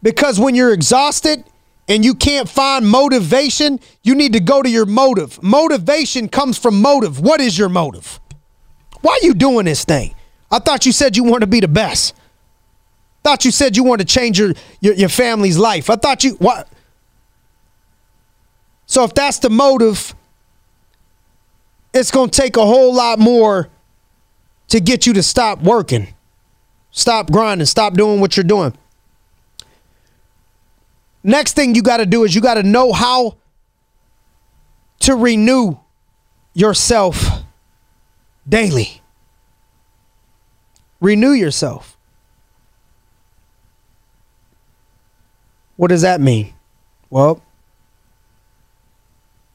Because 0.01 0.39
when 0.39 0.55
you're 0.55 0.73
exhausted 0.73 1.43
and 1.87 2.05
you 2.05 2.15
can't 2.15 2.47
find 2.47 2.87
motivation, 2.87 3.79
you 4.03 4.15
need 4.15 4.33
to 4.33 4.39
go 4.39 4.61
to 4.61 4.69
your 4.69 4.85
motive. 4.85 5.41
Motivation 5.43 6.29
comes 6.29 6.57
from 6.57 6.81
motive. 6.81 7.19
What 7.19 7.41
is 7.41 7.57
your 7.57 7.69
motive? 7.69 8.19
Why 9.01 9.19
are 9.21 9.25
you 9.25 9.33
doing 9.33 9.65
this 9.65 9.83
thing? 9.83 10.15
I 10.51 10.59
thought 10.59 10.85
you 10.85 10.91
said 10.91 11.17
you 11.17 11.23
wanted 11.23 11.41
to 11.41 11.47
be 11.47 11.59
the 11.59 11.67
best. 11.67 12.15
Thought 13.23 13.45
you 13.45 13.51
said 13.51 13.75
you 13.75 13.83
wanted 13.83 14.07
to 14.07 14.13
change 14.13 14.39
your, 14.39 14.53
your, 14.79 14.93
your 14.93 15.09
family's 15.09 15.57
life. 15.57 15.89
I 15.89 15.95
thought 15.95 16.23
you 16.23 16.35
what? 16.35 16.69
So 18.85 19.03
if 19.03 19.13
that's 19.15 19.39
the 19.39 19.49
motive, 19.49 20.13
it's 21.95 22.11
going 22.11 22.29
to 22.29 22.41
take 22.41 22.57
a 22.57 22.65
whole 22.65 22.93
lot 22.93 23.19
more 23.19 23.69
to 24.67 24.79
get 24.81 25.05
you 25.05 25.13
to 25.13 25.23
stop 25.23 25.61
working, 25.61 26.13
stop 26.91 27.31
grinding, 27.31 27.65
stop 27.65 27.93
doing 27.93 28.19
what 28.19 28.35
you're 28.35 28.43
doing. 28.43 28.73
Next 31.23 31.53
thing 31.53 31.73
you 31.73 31.81
got 31.81 31.97
to 31.97 32.05
do 32.05 32.23
is 32.25 32.35
you 32.35 32.41
got 32.41 32.55
to 32.55 32.63
know 32.63 32.91
how 32.91 33.37
to 34.99 35.15
renew 35.15 35.77
yourself 36.53 37.43
daily. 38.47 39.01
Renew 40.99 41.31
yourself. 41.31 41.97
What 45.77 45.87
does 45.87 46.01
that 46.01 46.19
mean? 46.19 46.53
Well, 47.09 47.41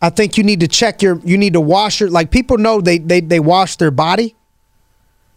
I 0.01 0.11
think 0.11 0.39
you 0.39 0.45
need 0.45 0.61
to 0.61 0.69
check 0.69 1.03
your 1.03 1.21
you 1.25 1.37
need 1.37 1.53
to 1.53 1.61
wash 1.61 2.01
your 2.01 2.09
like 2.09 2.31
people 2.31 2.59
know 2.59 2.81
they 2.81 2.99
they 2.99 3.21
they 3.21 3.41
wash 3.41 3.77
their 3.77 3.91
body. 3.91 4.35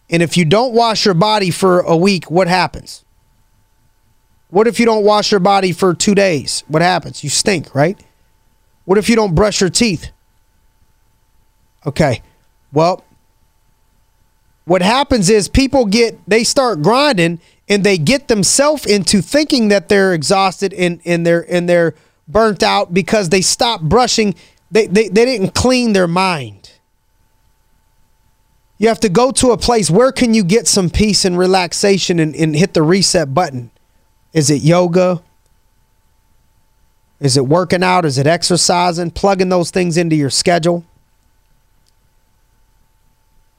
And 0.10 0.22
if 0.22 0.38
you 0.38 0.46
don't 0.46 0.74
wash 0.74 1.06
your 1.06 1.14
body 1.14 1.50
for 1.50 1.80
a 1.80 1.98
week, 1.98 2.30
what 2.30 2.48
happens? 2.48 3.04
What 4.50 4.68
if 4.68 4.80
you 4.80 4.86
don't 4.86 5.04
wash 5.04 5.32
your 5.32 5.40
body 5.40 5.72
for 5.72 5.94
two 5.94 6.14
days? 6.14 6.64
What 6.68 6.82
happens? 6.82 7.24
You 7.24 7.30
stink, 7.30 7.74
right? 7.74 8.00
What 8.86 8.98
if 8.98 9.10
you 9.10 9.16
don't 9.16 9.34
brush 9.34 9.62
your 9.62 9.70
teeth? 9.70 10.12
Okay. 11.86 12.22
Well, 12.72 13.04
what 14.66 14.82
happens 14.82 15.30
is 15.30 15.50
people 15.50 15.86
get 15.86 16.20
they 16.28 16.44
start 16.44 16.82
grinding 16.82 17.40
and 17.68 17.84
they 17.84 17.98
get 17.98 18.28
themselves 18.28 18.86
into 18.86 19.22
thinking 19.22 19.70
that 19.70 19.90
they're 19.90 20.14
exhausted 20.14 20.74
and, 20.74 21.02
and 21.06 21.26
they're 21.26 21.46
and 21.52 21.68
they're 21.68 21.96
burnt 22.28 22.64
out 22.64 22.94
because 22.94 23.30
they 23.30 23.42
stop 23.42 23.82
brushing 23.82 24.36
they, 24.74 24.88
they, 24.88 25.08
they 25.08 25.24
didn't 25.24 25.54
clean 25.54 25.94
their 25.94 26.08
mind. 26.08 26.72
You 28.80 28.88
have 28.88 29.00
to 29.02 29.10
go 29.10 29.32
to 29.32 29.52
a 29.52 29.58
place 29.58 29.90
where 29.90 30.12
can 30.12 30.34
you 30.34 30.44
get 30.44 30.68
some 30.68 30.90
peace 30.90 31.26
and 31.26 31.38
relaxation 31.38 32.20
and, 32.20 32.36
and 32.36 32.56
hit 32.56 32.74
the 32.74 32.82
reset 32.82 33.36
button? 33.36 33.70
Is 34.34 34.50
it 34.50 34.64
yoga? 34.64 35.22
Is 37.20 37.38
it 37.38 37.46
working 37.46 37.84
out? 37.84 38.04
Is 38.04 38.18
it 38.18 38.26
exercising? 38.26 39.12
Plugging 39.12 39.50
those 39.50 39.70
things 39.70 39.96
into 39.96 40.16
your 40.16 40.32
schedule. 40.32 40.84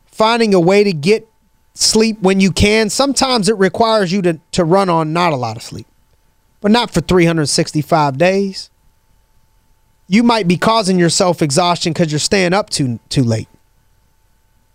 Finding 0.07 0.53
a 0.53 0.61
way 0.61 0.83
to 0.83 0.93
get 0.93 1.29
sleep 1.75 2.21
when 2.23 2.41
you 2.41 2.51
can. 2.51 2.91
Sometimes 2.91 3.49
it 3.49 3.57
requires 3.57 4.13
you 4.13 4.21
to, 4.23 4.41
to 4.51 4.65
run 4.65 4.91
on 4.91 5.13
not 5.13 5.33
a 5.33 5.37
lot 5.37 5.57
of 5.57 5.63
sleep, 5.63 5.87
but 6.61 6.73
not 6.73 6.91
for 6.91 7.01
365 7.01 8.19
days. 8.19 8.69
You 10.07 10.23
might 10.23 10.47
be 10.47 10.57
causing 10.57 10.99
yourself 10.99 11.41
exhaustion 11.41 11.93
because 11.93 12.13
you're 12.13 12.19
staying 12.19 12.53
up 12.53 12.71
too, 12.71 13.01
too 13.09 13.23
late. 13.25 13.49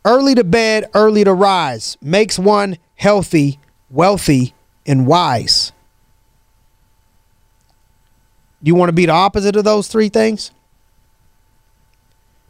Early 0.03 0.33
to 0.35 0.43
bed, 0.43 0.89
early 0.93 1.23
to 1.23 1.33
rise 1.33 1.97
makes 2.01 2.39
one 2.39 2.77
healthy, 2.95 3.59
wealthy, 3.89 4.53
and 4.85 5.05
wise. 5.05 5.71
You 8.61 8.75
want 8.75 8.89
to 8.89 8.93
be 8.93 9.05
the 9.05 9.13
opposite 9.13 9.55
of 9.55 9.63
those 9.63 9.87
three 9.87 10.09
things? 10.09 10.51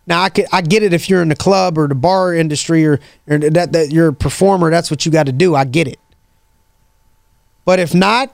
Now 0.07 0.23
I 0.23 0.29
could, 0.29 0.45
I 0.51 0.61
get 0.61 0.81
it 0.81 0.91
if 0.91 1.07
you're 1.09 1.21
in 1.21 1.29
the 1.29 1.35
club 1.35 1.77
or 1.77 1.87
the 1.87 1.95
bar 1.95 2.33
industry 2.33 2.85
or, 2.85 2.99
or 3.27 3.37
that 3.37 3.73
that 3.73 3.91
you're 3.91 4.07
a 4.07 4.13
performer, 4.13 4.71
that's 4.71 4.89
what 4.89 5.05
you 5.05 5.11
got 5.11 5.27
to 5.27 5.31
do. 5.31 5.53
I 5.53 5.65
get 5.65 5.87
it. 5.87 5.99
But 7.63 7.77
if 7.77 7.93
not, 7.93 8.33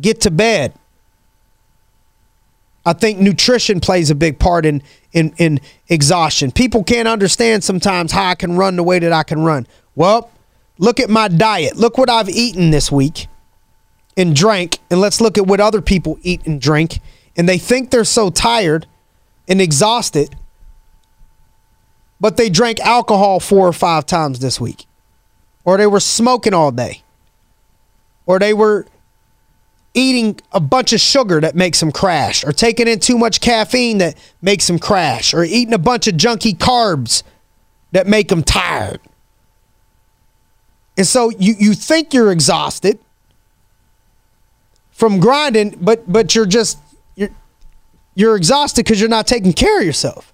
get 0.00 0.20
to 0.22 0.32
bed. 0.32 0.72
I 2.88 2.94
think 2.94 3.18
nutrition 3.18 3.80
plays 3.80 4.08
a 4.08 4.14
big 4.14 4.38
part 4.38 4.64
in 4.64 4.82
in 5.12 5.34
in 5.36 5.60
exhaustion. 5.88 6.50
People 6.50 6.82
can't 6.82 7.06
understand 7.06 7.62
sometimes 7.62 8.12
how 8.12 8.30
I 8.30 8.34
can 8.34 8.56
run 8.56 8.76
the 8.76 8.82
way 8.82 8.98
that 8.98 9.12
I 9.12 9.24
can 9.24 9.42
run. 9.42 9.66
Well, 9.94 10.30
look 10.78 10.98
at 10.98 11.10
my 11.10 11.28
diet. 11.28 11.76
Look 11.76 11.98
what 11.98 12.08
I've 12.08 12.30
eaten 12.30 12.70
this 12.70 12.90
week 12.90 13.26
and 14.16 14.34
drank, 14.34 14.78
and 14.90 15.02
let's 15.02 15.20
look 15.20 15.36
at 15.36 15.46
what 15.46 15.60
other 15.60 15.82
people 15.82 16.18
eat 16.22 16.46
and 16.46 16.58
drink. 16.58 17.00
And 17.36 17.46
they 17.46 17.58
think 17.58 17.90
they're 17.90 18.04
so 18.04 18.30
tired 18.30 18.86
and 19.46 19.60
exhausted, 19.60 20.34
but 22.18 22.38
they 22.38 22.48
drank 22.48 22.80
alcohol 22.80 23.38
four 23.38 23.68
or 23.68 23.74
five 23.74 24.06
times 24.06 24.38
this 24.38 24.58
week, 24.58 24.86
or 25.62 25.76
they 25.76 25.86
were 25.86 26.00
smoking 26.00 26.54
all 26.54 26.72
day, 26.72 27.02
or 28.24 28.38
they 28.38 28.54
were 28.54 28.86
eating 29.94 30.38
a 30.52 30.60
bunch 30.60 30.92
of 30.92 31.00
sugar 31.00 31.40
that 31.40 31.54
makes 31.54 31.80
them 31.80 31.90
crash, 31.90 32.44
or 32.44 32.52
taking 32.52 32.88
in 32.88 33.00
too 33.00 33.18
much 33.18 33.40
caffeine 33.40 33.98
that 33.98 34.16
makes 34.42 34.66
them 34.66 34.78
crash, 34.78 35.34
or 35.34 35.44
eating 35.44 35.74
a 35.74 35.78
bunch 35.78 36.06
of 36.06 36.14
junky 36.14 36.56
carbs 36.56 37.22
that 37.92 38.06
make 38.06 38.28
them 38.28 38.42
tired. 38.42 39.00
And 40.96 41.06
so 41.06 41.30
you, 41.30 41.54
you 41.58 41.74
think 41.74 42.12
you're 42.12 42.32
exhausted 42.32 42.98
from 44.90 45.20
grinding, 45.20 45.78
but 45.80 46.10
but 46.10 46.34
you're 46.34 46.46
just 46.46 46.78
you're 47.14 47.30
you're 48.14 48.36
exhausted 48.36 48.84
because 48.84 49.00
you're 49.00 49.08
not 49.08 49.26
taking 49.26 49.52
care 49.52 49.78
of 49.78 49.86
yourself. 49.86 50.32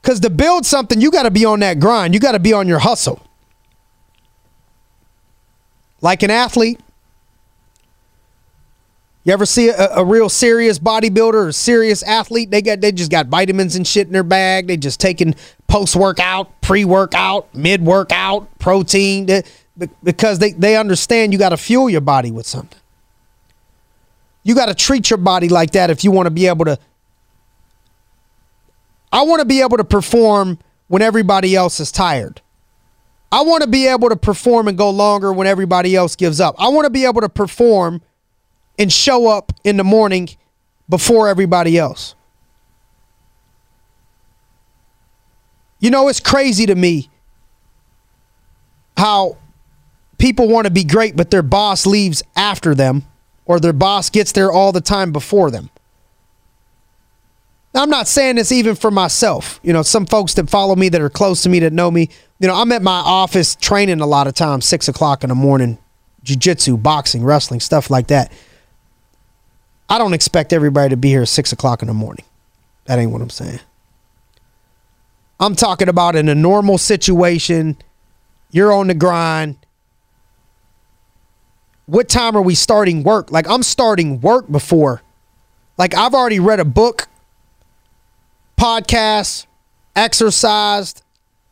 Because 0.00 0.20
to 0.20 0.30
build 0.30 0.66
something, 0.66 1.00
you 1.00 1.10
got 1.10 1.24
to 1.24 1.30
be 1.30 1.44
on 1.44 1.60
that 1.60 1.78
grind. 1.78 2.14
You 2.14 2.20
got 2.20 2.32
to 2.32 2.40
be 2.40 2.52
on 2.52 2.66
your 2.66 2.80
hustle. 2.80 3.24
Like 6.00 6.22
an 6.22 6.30
athlete. 6.30 6.80
You 9.24 9.32
ever 9.32 9.46
see 9.46 9.68
a, 9.68 9.96
a 9.96 10.04
real 10.04 10.28
serious 10.28 10.78
bodybuilder 10.78 11.34
or 11.34 11.52
serious 11.52 12.02
athlete? 12.02 12.50
They 12.50 12.60
got 12.60 12.80
they 12.80 12.90
just 12.90 13.10
got 13.10 13.26
vitamins 13.26 13.76
and 13.76 13.86
shit 13.86 14.06
in 14.08 14.12
their 14.12 14.24
bag. 14.24 14.66
They 14.66 14.76
just 14.76 14.98
taking 14.98 15.34
post 15.68 15.94
workout, 15.94 16.60
pre 16.60 16.84
workout, 16.84 17.54
mid 17.54 17.82
workout, 17.82 18.58
protein, 18.58 19.28
because 20.02 20.38
they, 20.38 20.52
they 20.52 20.76
understand 20.76 21.32
you 21.32 21.38
got 21.38 21.50
to 21.50 21.56
fuel 21.56 21.88
your 21.88 22.00
body 22.00 22.30
with 22.30 22.46
something. 22.46 22.78
You 24.42 24.56
got 24.56 24.66
to 24.66 24.74
treat 24.74 25.08
your 25.08 25.18
body 25.18 25.48
like 25.48 25.70
that 25.72 25.88
if 25.88 26.02
you 26.02 26.10
want 26.10 26.26
to 26.26 26.30
be 26.30 26.48
able 26.48 26.64
to. 26.64 26.78
I 29.12 29.22
want 29.22 29.40
to 29.40 29.44
be 29.44 29.60
able 29.60 29.76
to 29.76 29.84
perform 29.84 30.58
when 30.88 31.00
everybody 31.00 31.54
else 31.54 31.78
is 31.78 31.92
tired. 31.92 32.40
I 33.30 33.42
want 33.42 33.62
to 33.62 33.68
be 33.68 33.86
able 33.86 34.08
to 34.08 34.16
perform 34.16 34.68
and 34.68 34.76
go 34.76 34.90
longer 34.90 35.32
when 35.32 35.46
everybody 35.46 35.94
else 35.94 36.16
gives 36.16 36.40
up. 36.40 36.56
I 36.58 36.68
want 36.68 36.86
to 36.86 36.90
be 36.90 37.04
able 37.04 37.20
to 37.20 37.28
perform 37.28 38.02
and 38.82 38.92
show 38.92 39.28
up 39.28 39.52
in 39.64 39.76
the 39.76 39.84
morning 39.84 40.28
before 40.88 41.28
everybody 41.28 41.78
else. 41.78 42.14
You 45.78 45.90
know, 45.90 46.08
it's 46.08 46.20
crazy 46.20 46.66
to 46.66 46.74
me 46.74 47.08
how 48.96 49.38
people 50.18 50.48
want 50.48 50.66
to 50.66 50.70
be 50.70 50.84
great, 50.84 51.16
but 51.16 51.30
their 51.30 51.42
boss 51.42 51.86
leaves 51.86 52.22
after 52.36 52.74
them 52.74 53.04
or 53.44 53.58
their 53.58 53.72
boss 53.72 54.10
gets 54.10 54.32
there 54.32 54.52
all 54.52 54.72
the 54.72 54.80
time 54.80 55.12
before 55.12 55.50
them. 55.50 55.70
Now, 57.74 57.82
I'm 57.82 57.90
not 57.90 58.06
saying 58.06 58.36
this 58.36 58.52
even 58.52 58.74
for 58.74 58.90
myself. 58.90 59.58
You 59.62 59.72
know, 59.72 59.82
some 59.82 60.06
folks 60.06 60.34
that 60.34 60.50
follow 60.50 60.76
me 60.76 60.88
that 60.90 61.00
are 61.00 61.10
close 61.10 61.42
to 61.42 61.48
me 61.48 61.58
that 61.60 61.72
know 61.72 61.90
me, 61.90 62.10
you 62.38 62.46
know, 62.46 62.54
I'm 62.54 62.70
at 62.70 62.82
my 62.82 63.00
office 63.00 63.56
training 63.56 64.00
a 64.00 64.06
lot 64.06 64.26
of 64.26 64.34
times, 64.34 64.66
six 64.66 64.88
o'clock 64.88 65.24
in 65.24 65.30
the 65.30 65.34
morning, 65.34 65.78
jiu-jitsu, 66.22 66.76
boxing, 66.76 67.24
wrestling, 67.24 67.60
stuff 67.60 67.88
like 67.90 68.08
that. 68.08 68.30
I 69.92 69.98
don't 69.98 70.14
expect 70.14 70.54
everybody 70.54 70.88
to 70.88 70.96
be 70.96 71.10
here 71.10 71.20
at 71.20 71.28
six 71.28 71.52
o'clock 71.52 71.82
in 71.82 71.88
the 71.88 71.92
morning. 71.92 72.24
That 72.86 72.98
ain't 72.98 73.10
what 73.10 73.20
I'm 73.20 73.28
saying. 73.28 73.60
I'm 75.38 75.54
talking 75.54 75.86
about 75.86 76.16
in 76.16 76.30
a 76.30 76.34
normal 76.34 76.78
situation, 76.78 77.76
you're 78.50 78.72
on 78.72 78.86
the 78.86 78.94
grind, 78.94 79.58
what 81.84 82.08
time 82.08 82.38
are 82.38 82.40
we 82.40 82.54
starting 82.54 83.02
work? 83.02 83.30
Like 83.30 83.46
I'm 83.46 83.62
starting 83.62 84.22
work 84.22 84.50
before. 84.50 85.02
Like 85.76 85.94
I've 85.94 86.14
already 86.14 86.40
read 86.40 86.58
a 86.58 86.64
book, 86.64 87.06
podcast, 88.56 89.44
exercised, 89.94 91.02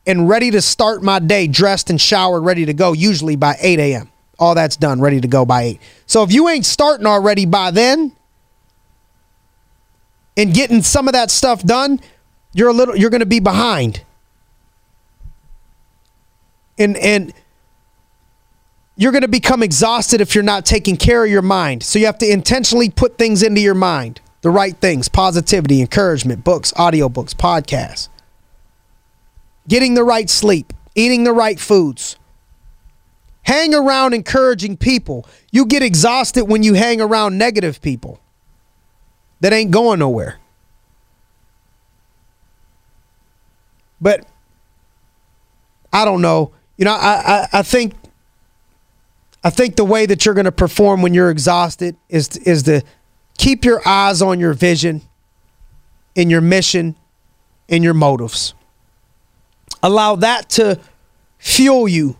and 0.06 0.30
ready 0.30 0.50
to 0.50 0.62
start 0.62 1.02
my 1.02 1.18
day 1.18 1.46
dressed 1.46 1.90
and 1.90 2.00
showered, 2.00 2.40
ready 2.40 2.64
to 2.64 2.72
go, 2.72 2.94
usually 2.94 3.36
by 3.36 3.56
8 3.60 3.78
a.m. 3.80 4.10
All 4.38 4.54
that's 4.54 4.76
done, 4.76 4.98
ready 4.98 5.20
to 5.20 5.28
go 5.28 5.44
by 5.44 5.62
8. 5.62 5.80
So 6.06 6.22
if 6.22 6.32
you 6.32 6.48
ain't 6.48 6.64
starting 6.64 7.04
already 7.04 7.44
by 7.44 7.70
then 7.70 8.16
and 10.40 10.54
getting 10.54 10.80
some 10.80 11.06
of 11.06 11.12
that 11.12 11.30
stuff 11.30 11.62
done, 11.62 12.00
you're 12.54 12.70
a 12.70 12.72
little 12.72 12.96
you're 12.96 13.10
gonna 13.10 13.26
be 13.26 13.40
behind. 13.40 14.02
And 16.78 16.96
and 16.96 17.34
you're 18.96 19.12
going 19.12 19.22
to 19.22 19.28
become 19.28 19.62
exhausted 19.62 20.20
if 20.20 20.34
you're 20.34 20.44
not 20.44 20.66
taking 20.66 20.94
care 20.94 21.24
of 21.24 21.30
your 21.30 21.40
mind. 21.40 21.82
So 21.82 21.98
you 21.98 22.04
have 22.04 22.18
to 22.18 22.30
intentionally 22.30 22.90
put 22.90 23.16
things 23.16 23.42
into 23.42 23.60
your 23.60 23.74
mind 23.74 24.20
the 24.42 24.50
right 24.50 24.76
things 24.76 25.08
positivity, 25.08 25.80
encouragement, 25.80 26.44
books, 26.44 26.72
audiobooks, 26.72 27.34
podcasts, 27.34 28.08
getting 29.68 29.94
the 29.94 30.04
right 30.04 30.28
sleep, 30.30 30.72
eating 30.94 31.24
the 31.24 31.32
right 31.32 31.60
foods. 31.60 32.16
Hang 33.42 33.74
around 33.74 34.14
encouraging 34.14 34.76
people. 34.76 35.26
You 35.50 35.66
get 35.66 35.82
exhausted 35.82 36.44
when 36.44 36.62
you 36.62 36.74
hang 36.74 37.00
around 37.00 37.36
negative 37.36 37.80
people 37.80 38.20
that 39.40 39.52
ain't 39.52 39.70
going 39.70 39.98
nowhere. 39.98 40.38
But 44.00 44.26
I 45.92 46.04
don't 46.04 46.22
know. 46.22 46.52
You 46.76 46.84
know, 46.86 46.92
I, 46.92 47.46
I, 47.52 47.58
I 47.58 47.62
think 47.62 47.94
I 49.42 49.50
think 49.50 49.76
the 49.76 49.84
way 49.84 50.06
that 50.06 50.24
you're 50.24 50.34
going 50.34 50.44
to 50.44 50.52
perform 50.52 51.02
when 51.02 51.14
you're 51.14 51.30
exhausted 51.30 51.96
is 52.08 52.28
is 52.38 52.62
to 52.64 52.82
keep 53.38 53.64
your 53.64 53.86
eyes 53.86 54.22
on 54.22 54.38
your 54.38 54.52
vision, 54.52 55.02
in 56.14 56.30
your 56.30 56.40
mission, 56.40 56.96
in 57.68 57.82
your 57.82 57.94
motives. 57.94 58.54
Allow 59.82 60.16
that 60.16 60.50
to 60.50 60.78
fuel 61.38 61.88
you 61.88 62.16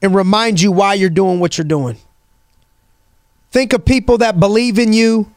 and 0.00 0.14
remind 0.14 0.60
you 0.60 0.72
why 0.72 0.94
you're 0.94 1.10
doing 1.10 1.40
what 1.40 1.58
you're 1.58 1.64
doing. 1.66 1.98
Think 3.50 3.72
of 3.72 3.84
people 3.84 4.18
that 4.18 4.40
believe 4.40 4.78
in 4.78 4.92
you 4.92 5.30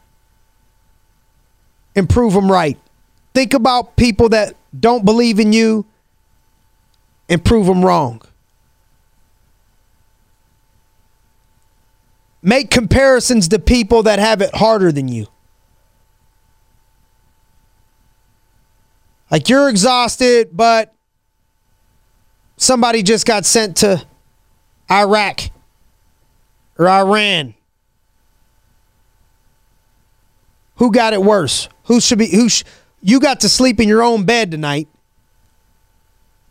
and 1.96 2.08
prove 2.08 2.32
them 2.32 2.50
right. 2.50 2.78
Think 3.34 3.54
about 3.54 3.96
people 3.96 4.28
that 4.30 4.54
don't 4.78 5.04
believe 5.04 5.38
in 5.40 5.52
you 5.52 5.86
and 7.28 7.44
prove 7.44 7.66
them 7.66 7.84
wrong. 7.84 8.22
make 12.44 12.70
comparisons 12.70 13.48
to 13.48 13.58
people 13.58 14.02
that 14.02 14.18
have 14.18 14.42
it 14.42 14.54
harder 14.54 14.92
than 14.92 15.08
you. 15.08 15.26
Like 19.30 19.48
you're 19.48 19.70
exhausted, 19.70 20.50
but 20.52 20.94
somebody 22.58 23.02
just 23.02 23.26
got 23.26 23.46
sent 23.46 23.78
to 23.78 24.06
Iraq 24.90 25.50
or 26.78 26.86
Iran. 26.86 27.54
Who 30.84 30.92
got 30.92 31.14
it 31.14 31.22
worse? 31.22 31.70
Who 31.84 31.98
should 31.98 32.18
be 32.18 32.28
who 32.28 32.50
sh- 32.50 32.62
you 33.00 33.18
got 33.18 33.40
to 33.40 33.48
sleep 33.48 33.80
in 33.80 33.88
your 33.88 34.02
own 34.02 34.24
bed 34.24 34.50
tonight. 34.50 34.86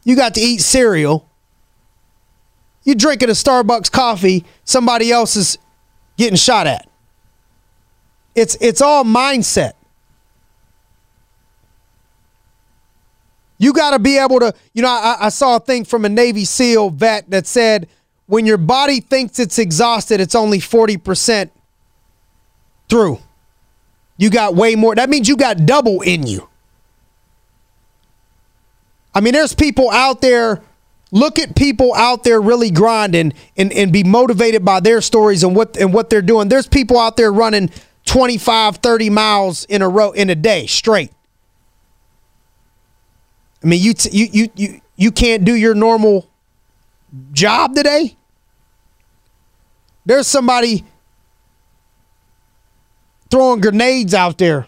You 0.04 0.16
got 0.16 0.34
to 0.34 0.42
eat 0.42 0.62
cereal. 0.62 1.30
You 2.84 2.96
drinking 2.96 3.30
a 3.30 3.34
Starbucks 3.34 3.92
coffee, 3.92 4.44
somebody 4.64 5.12
else 5.12 5.36
is 5.36 5.60
getting 6.18 6.36
shot 6.36 6.66
at. 6.66 6.90
It's 8.34 8.58
it's 8.60 8.82
all 8.82 9.04
mindset. 9.04 9.74
You 13.60 13.72
got 13.72 13.92
to 13.92 14.00
be 14.00 14.18
able 14.18 14.40
to, 14.40 14.52
you 14.74 14.82
know, 14.82 14.90
I, 14.90 15.18
I 15.28 15.30
saw 15.30 15.58
a 15.58 15.60
thing 15.60 15.86
from 15.86 16.06
a 16.06 16.10
Navy 16.10 16.46
SEAL 16.46 16.90
vet 16.90 17.30
that 17.30 17.46
said 17.46 17.88
when 18.26 18.48
your 18.48 18.58
body 18.58 19.00
thinks 19.00 19.38
it's 19.38 19.60
exhausted, 19.60 20.20
it's 20.20 20.34
only 20.34 20.58
40% 20.58 21.52
through. 22.90 23.20
You 24.18 24.30
got 24.30 24.56
way 24.56 24.76
more. 24.76 24.96
That 24.96 25.10
means 25.10 25.28
you 25.28 25.36
got 25.36 25.66
double 25.66 26.02
in 26.02 26.28
you. 26.28 26.48
I 29.14 29.22
mean, 29.22 29.34
there's 29.34 29.54
people 29.54 29.90
out 29.92 30.22
there. 30.22 30.62
Look 31.12 31.38
at 31.38 31.56
people 31.56 31.94
out 31.94 32.24
there 32.24 32.42
really 32.42 32.72
grinding 32.72 33.34
and, 33.56 33.72
and 33.72 33.94
be 33.94 34.04
motivated 34.04 34.66
by 34.66 34.80
their 34.80 35.00
stories 35.00 35.44
and 35.44 35.56
what 35.56 35.78
and 35.78 35.94
what 35.94 36.10
they're 36.10 36.24
doing. 36.24 36.50
There's 36.50 36.68
people 36.68 36.98
out 36.98 37.18
there 37.18 37.32
running 37.32 37.70
25, 38.06 38.78
30 38.78 39.10
miles 39.12 39.66
in 39.66 39.84
a 39.84 39.90
row 39.90 40.12
in 40.12 40.32
a 40.32 40.36
day 40.36 40.66
straight. 40.66 41.12
I 43.64 43.68
mean, 43.68 43.82
you 43.82 43.94
t- 43.94 44.10
you 44.12 44.28
you 44.32 44.50
you 44.56 44.82
you 44.96 45.12
can't 45.12 45.46
do 45.46 45.54
your 45.54 45.76
normal 45.76 46.28
job 47.32 47.76
today. 47.76 48.18
There's 50.06 50.28
somebody 50.28 50.84
throwing 53.34 53.60
grenades 53.60 54.14
out 54.14 54.38
there. 54.38 54.68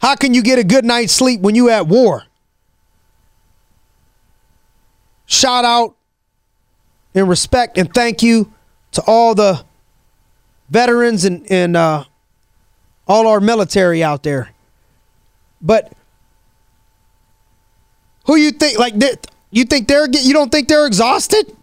How 0.00 0.16
can 0.16 0.32
you 0.32 0.42
get 0.42 0.58
a 0.58 0.64
good 0.64 0.82
night's 0.82 1.12
sleep 1.12 1.42
when 1.42 1.54
you 1.54 1.68
at 1.68 1.86
war? 1.86 2.24
Shout 5.26 5.66
out 5.66 5.96
and 7.14 7.28
respect 7.28 7.76
and 7.76 7.92
thank 7.92 8.22
you 8.22 8.50
to 8.92 9.02
all 9.06 9.34
the 9.34 9.66
veterans 10.70 11.26
and, 11.26 11.44
and 11.50 11.76
uh, 11.76 12.04
all 13.06 13.26
our 13.26 13.40
military 13.40 14.02
out 14.02 14.22
there. 14.22 14.48
But 15.60 15.92
who 18.24 18.36
you 18.36 18.50
think 18.50 18.78
like 18.78 18.94
you 19.50 19.64
think 19.64 19.88
they're 19.88 20.08
you 20.10 20.32
don't 20.32 20.50
think 20.50 20.68
they're 20.68 20.86
exhausted? 20.86 21.54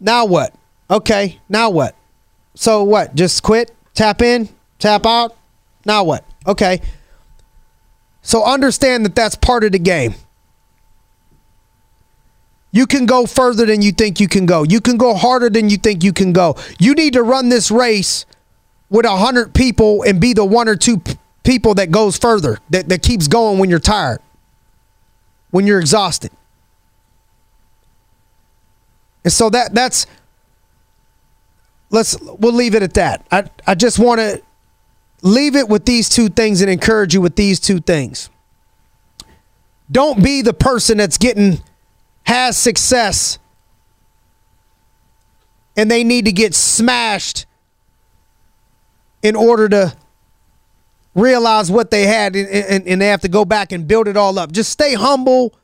Now 0.00 0.24
what? 0.24 0.52
Okay, 0.90 1.40
now 1.48 1.70
what? 1.70 1.94
So 2.54 2.82
what? 2.82 3.14
Just 3.14 3.42
quit, 3.42 3.70
tap 3.94 4.22
in, 4.22 4.48
tap 4.78 5.06
out. 5.06 5.36
Now 5.84 6.04
what? 6.04 6.24
Okay. 6.46 6.80
So 8.22 8.44
understand 8.44 9.04
that 9.04 9.14
that's 9.14 9.36
part 9.36 9.64
of 9.64 9.72
the 9.72 9.78
game. 9.78 10.14
You 12.70 12.86
can 12.86 13.06
go 13.06 13.26
further 13.26 13.64
than 13.64 13.80
you 13.80 13.92
think 13.92 14.20
you 14.20 14.28
can 14.28 14.44
go. 14.44 14.62
You 14.62 14.80
can 14.80 14.98
go 14.98 15.14
harder 15.14 15.48
than 15.48 15.70
you 15.70 15.78
think 15.78 16.04
you 16.04 16.12
can 16.12 16.32
go. 16.32 16.56
You 16.78 16.94
need 16.94 17.14
to 17.14 17.22
run 17.22 17.48
this 17.48 17.70
race 17.70 18.26
with 18.90 19.06
a 19.06 19.16
hundred 19.16 19.54
people 19.54 20.02
and 20.02 20.20
be 20.20 20.32
the 20.32 20.44
one 20.44 20.68
or 20.68 20.76
two 20.76 21.02
people 21.44 21.74
that 21.74 21.90
goes 21.90 22.18
further, 22.18 22.58
that, 22.70 22.88
that 22.90 23.02
keeps 23.02 23.26
going 23.26 23.58
when 23.58 23.70
you're 23.70 23.78
tired, 23.78 24.20
when 25.50 25.66
you're 25.66 25.80
exhausted. 25.80 26.30
And 29.24 29.32
so 29.32 29.50
that 29.50 29.74
that's 29.74 30.06
let's 31.90 32.18
we'll 32.20 32.52
leave 32.52 32.74
it 32.74 32.82
at 32.82 32.94
that. 32.94 33.26
I 33.30 33.44
I 33.66 33.74
just 33.74 33.98
want 33.98 34.20
to 34.20 34.42
leave 35.22 35.56
it 35.56 35.68
with 35.68 35.84
these 35.84 36.08
two 36.08 36.28
things 36.28 36.60
and 36.60 36.70
encourage 36.70 37.14
you 37.14 37.20
with 37.20 37.36
these 37.36 37.60
two 37.60 37.80
things. 37.80 38.30
Don't 39.90 40.22
be 40.22 40.42
the 40.42 40.52
person 40.52 40.98
that's 40.98 41.18
getting 41.18 41.62
has 42.24 42.56
success 42.56 43.38
and 45.76 45.90
they 45.90 46.04
need 46.04 46.26
to 46.26 46.32
get 46.32 46.54
smashed 46.54 47.46
in 49.22 49.34
order 49.34 49.68
to 49.68 49.96
realize 51.14 51.70
what 51.70 51.90
they 51.90 52.06
had 52.06 52.36
and, 52.36 52.48
and, 52.48 52.86
and, 52.86 53.00
they 53.00 53.08
have 53.08 53.22
to 53.22 53.28
go 53.28 53.44
back 53.44 53.72
and 53.72 53.88
build 53.88 54.06
it 54.06 54.16
all 54.16 54.38
up. 54.38 54.52
Just 54.52 54.70
stay 54.70 54.94
humble, 54.94 55.54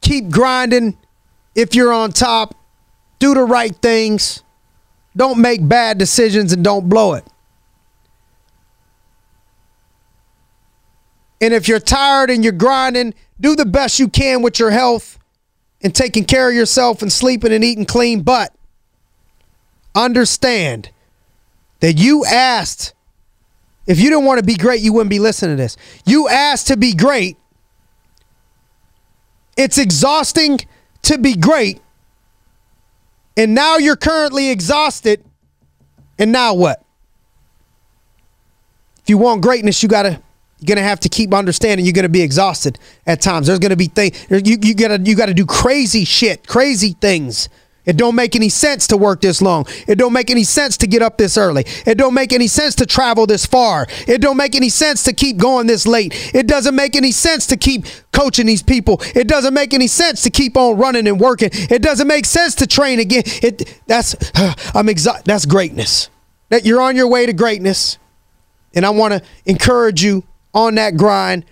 keep 0.00 0.28
grinding. 0.28 0.96
If 1.54 1.74
you're 1.74 1.92
on 1.92 2.12
top, 2.12 2.54
do 3.18 3.34
the 3.34 3.44
right 3.44 3.74
things. 3.74 4.42
Don't 5.16 5.40
make 5.40 5.66
bad 5.66 5.98
decisions 5.98 6.52
and 6.52 6.64
don't 6.64 6.88
blow 6.88 7.14
it. 7.14 7.24
And 11.40 11.52
if 11.52 11.68
you're 11.68 11.80
tired 11.80 12.30
and 12.30 12.42
you're 12.42 12.52
grinding, 12.52 13.14
do 13.40 13.54
the 13.54 13.66
best 13.66 13.98
you 13.98 14.08
can 14.08 14.42
with 14.42 14.58
your 14.58 14.70
health 14.70 15.18
and 15.82 15.94
taking 15.94 16.24
care 16.24 16.48
of 16.48 16.54
yourself 16.54 17.02
and 17.02 17.12
sleeping 17.12 17.52
and 17.52 17.62
eating 17.62 17.84
clean. 17.84 18.22
But 18.22 18.54
understand 19.94 20.90
that 21.80 21.98
you 21.98 22.24
asked 22.24 22.94
if 23.86 24.00
you 24.00 24.08
didn't 24.08 24.24
want 24.24 24.38
to 24.38 24.44
be 24.44 24.56
great, 24.56 24.80
you 24.80 24.92
wouldn't 24.92 25.10
be 25.10 25.18
listening 25.18 25.56
to 25.56 25.62
this. 25.62 25.76
You 26.06 26.28
asked 26.28 26.68
to 26.68 26.76
be 26.76 26.94
great. 26.94 27.36
It's 29.56 29.78
exhausting 29.78 30.60
to 31.02 31.18
be 31.18 31.36
great. 31.36 31.80
And 33.36 33.54
now 33.54 33.76
you're 33.76 33.96
currently 33.96 34.50
exhausted. 34.50 35.24
And 36.18 36.30
now 36.30 36.54
what? 36.54 36.84
If 39.02 39.10
you 39.10 39.18
want 39.18 39.42
greatness, 39.42 39.82
you 39.82 39.88
gotta 39.88 40.20
you're 40.60 40.74
gonna 40.74 40.86
have 40.86 41.00
to 41.00 41.08
keep 41.08 41.34
understanding 41.34 41.84
you're 41.84 41.92
gonna 41.92 42.08
be 42.08 42.22
exhausted 42.22 42.78
at 43.06 43.20
times. 43.20 43.46
There's 43.46 43.58
gonna 43.58 43.76
be 43.76 43.88
things 43.88 44.26
you, 44.30 44.56
you 44.62 44.74
gotta 44.74 45.00
you 45.02 45.14
gotta 45.16 45.34
do 45.34 45.44
crazy 45.44 46.04
shit, 46.04 46.46
crazy 46.46 46.92
things 47.00 47.48
it 47.84 47.96
don't 47.96 48.14
make 48.14 48.34
any 48.34 48.48
sense 48.48 48.86
to 48.88 48.96
work 48.96 49.20
this 49.20 49.42
long. 49.42 49.66
It 49.86 49.96
don't 49.96 50.12
make 50.12 50.30
any 50.30 50.44
sense 50.44 50.76
to 50.78 50.86
get 50.86 51.02
up 51.02 51.18
this 51.18 51.36
early. 51.36 51.64
It 51.86 51.98
don't 51.98 52.14
make 52.14 52.32
any 52.32 52.46
sense 52.46 52.74
to 52.76 52.86
travel 52.86 53.26
this 53.26 53.44
far. 53.44 53.86
It 54.06 54.20
don't 54.20 54.36
make 54.36 54.54
any 54.54 54.70
sense 54.70 55.04
to 55.04 55.12
keep 55.12 55.36
going 55.36 55.66
this 55.66 55.86
late. 55.86 56.34
It 56.34 56.46
doesn't 56.46 56.74
make 56.74 56.96
any 56.96 57.12
sense 57.12 57.46
to 57.48 57.56
keep 57.56 57.84
coaching 58.12 58.46
these 58.46 58.62
people. 58.62 59.00
It 59.14 59.28
doesn't 59.28 59.52
make 59.52 59.74
any 59.74 59.86
sense 59.86 60.22
to 60.22 60.30
keep 60.30 60.56
on 60.56 60.78
running 60.78 61.06
and 61.06 61.20
working. 61.20 61.50
It 61.52 61.82
doesn't 61.82 62.06
make 62.06 62.24
sense 62.24 62.54
to 62.56 62.66
train 62.66 63.00
again. 63.00 63.24
It 63.26 63.80
that's 63.86 64.16
I'm 64.74 64.88
excited. 64.88 65.24
That's 65.26 65.44
greatness. 65.46 66.08
That 66.48 66.64
you're 66.64 66.80
on 66.80 66.96
your 66.96 67.08
way 67.08 67.26
to 67.26 67.32
greatness. 67.32 67.98
And 68.74 68.84
I 68.84 68.90
want 68.90 69.14
to 69.14 69.22
encourage 69.44 70.02
you 70.02 70.24
on 70.52 70.76
that 70.76 70.96
grind 70.96 71.44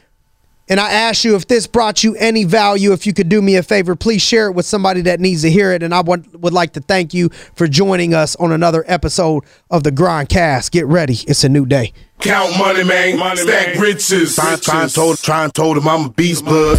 and 0.72 0.80
I 0.80 0.90
ask 0.90 1.22
you 1.22 1.36
if 1.36 1.46
this 1.48 1.66
brought 1.66 2.02
you 2.02 2.16
any 2.16 2.44
value, 2.44 2.94
if 2.94 3.06
you 3.06 3.12
could 3.12 3.28
do 3.28 3.42
me 3.42 3.56
a 3.56 3.62
favor, 3.62 3.94
please 3.94 4.22
share 4.22 4.46
it 4.46 4.52
with 4.52 4.64
somebody 4.64 5.02
that 5.02 5.20
needs 5.20 5.42
to 5.42 5.50
hear 5.50 5.70
it. 5.70 5.82
And 5.82 5.94
I 5.94 6.00
would, 6.00 6.42
would 6.42 6.54
like 6.54 6.72
to 6.72 6.80
thank 6.80 7.12
you 7.12 7.28
for 7.54 7.68
joining 7.68 8.14
us 8.14 8.36
on 8.36 8.52
another 8.52 8.82
episode 8.88 9.44
of 9.70 9.82
the 9.82 9.92
Grindcast. 9.92 10.70
Get 10.70 10.86
ready, 10.86 11.18
it's 11.28 11.44
a 11.44 11.50
new 11.50 11.66
day. 11.66 11.92
Count 12.20 12.56
money, 12.56 12.84
man. 12.84 13.18
Money, 13.18 13.42
Stack 13.42 13.74
man. 13.74 13.82
riches. 13.82 14.34
Try, 14.34 14.56
try, 14.56 14.82
and 14.84 14.94
told, 14.94 15.18
try 15.18 15.44
and 15.44 15.52
told 15.54 15.76
him 15.76 15.86
I'm 15.86 16.06
a 16.06 16.08
beast, 16.08 16.42
bud. 16.46 16.78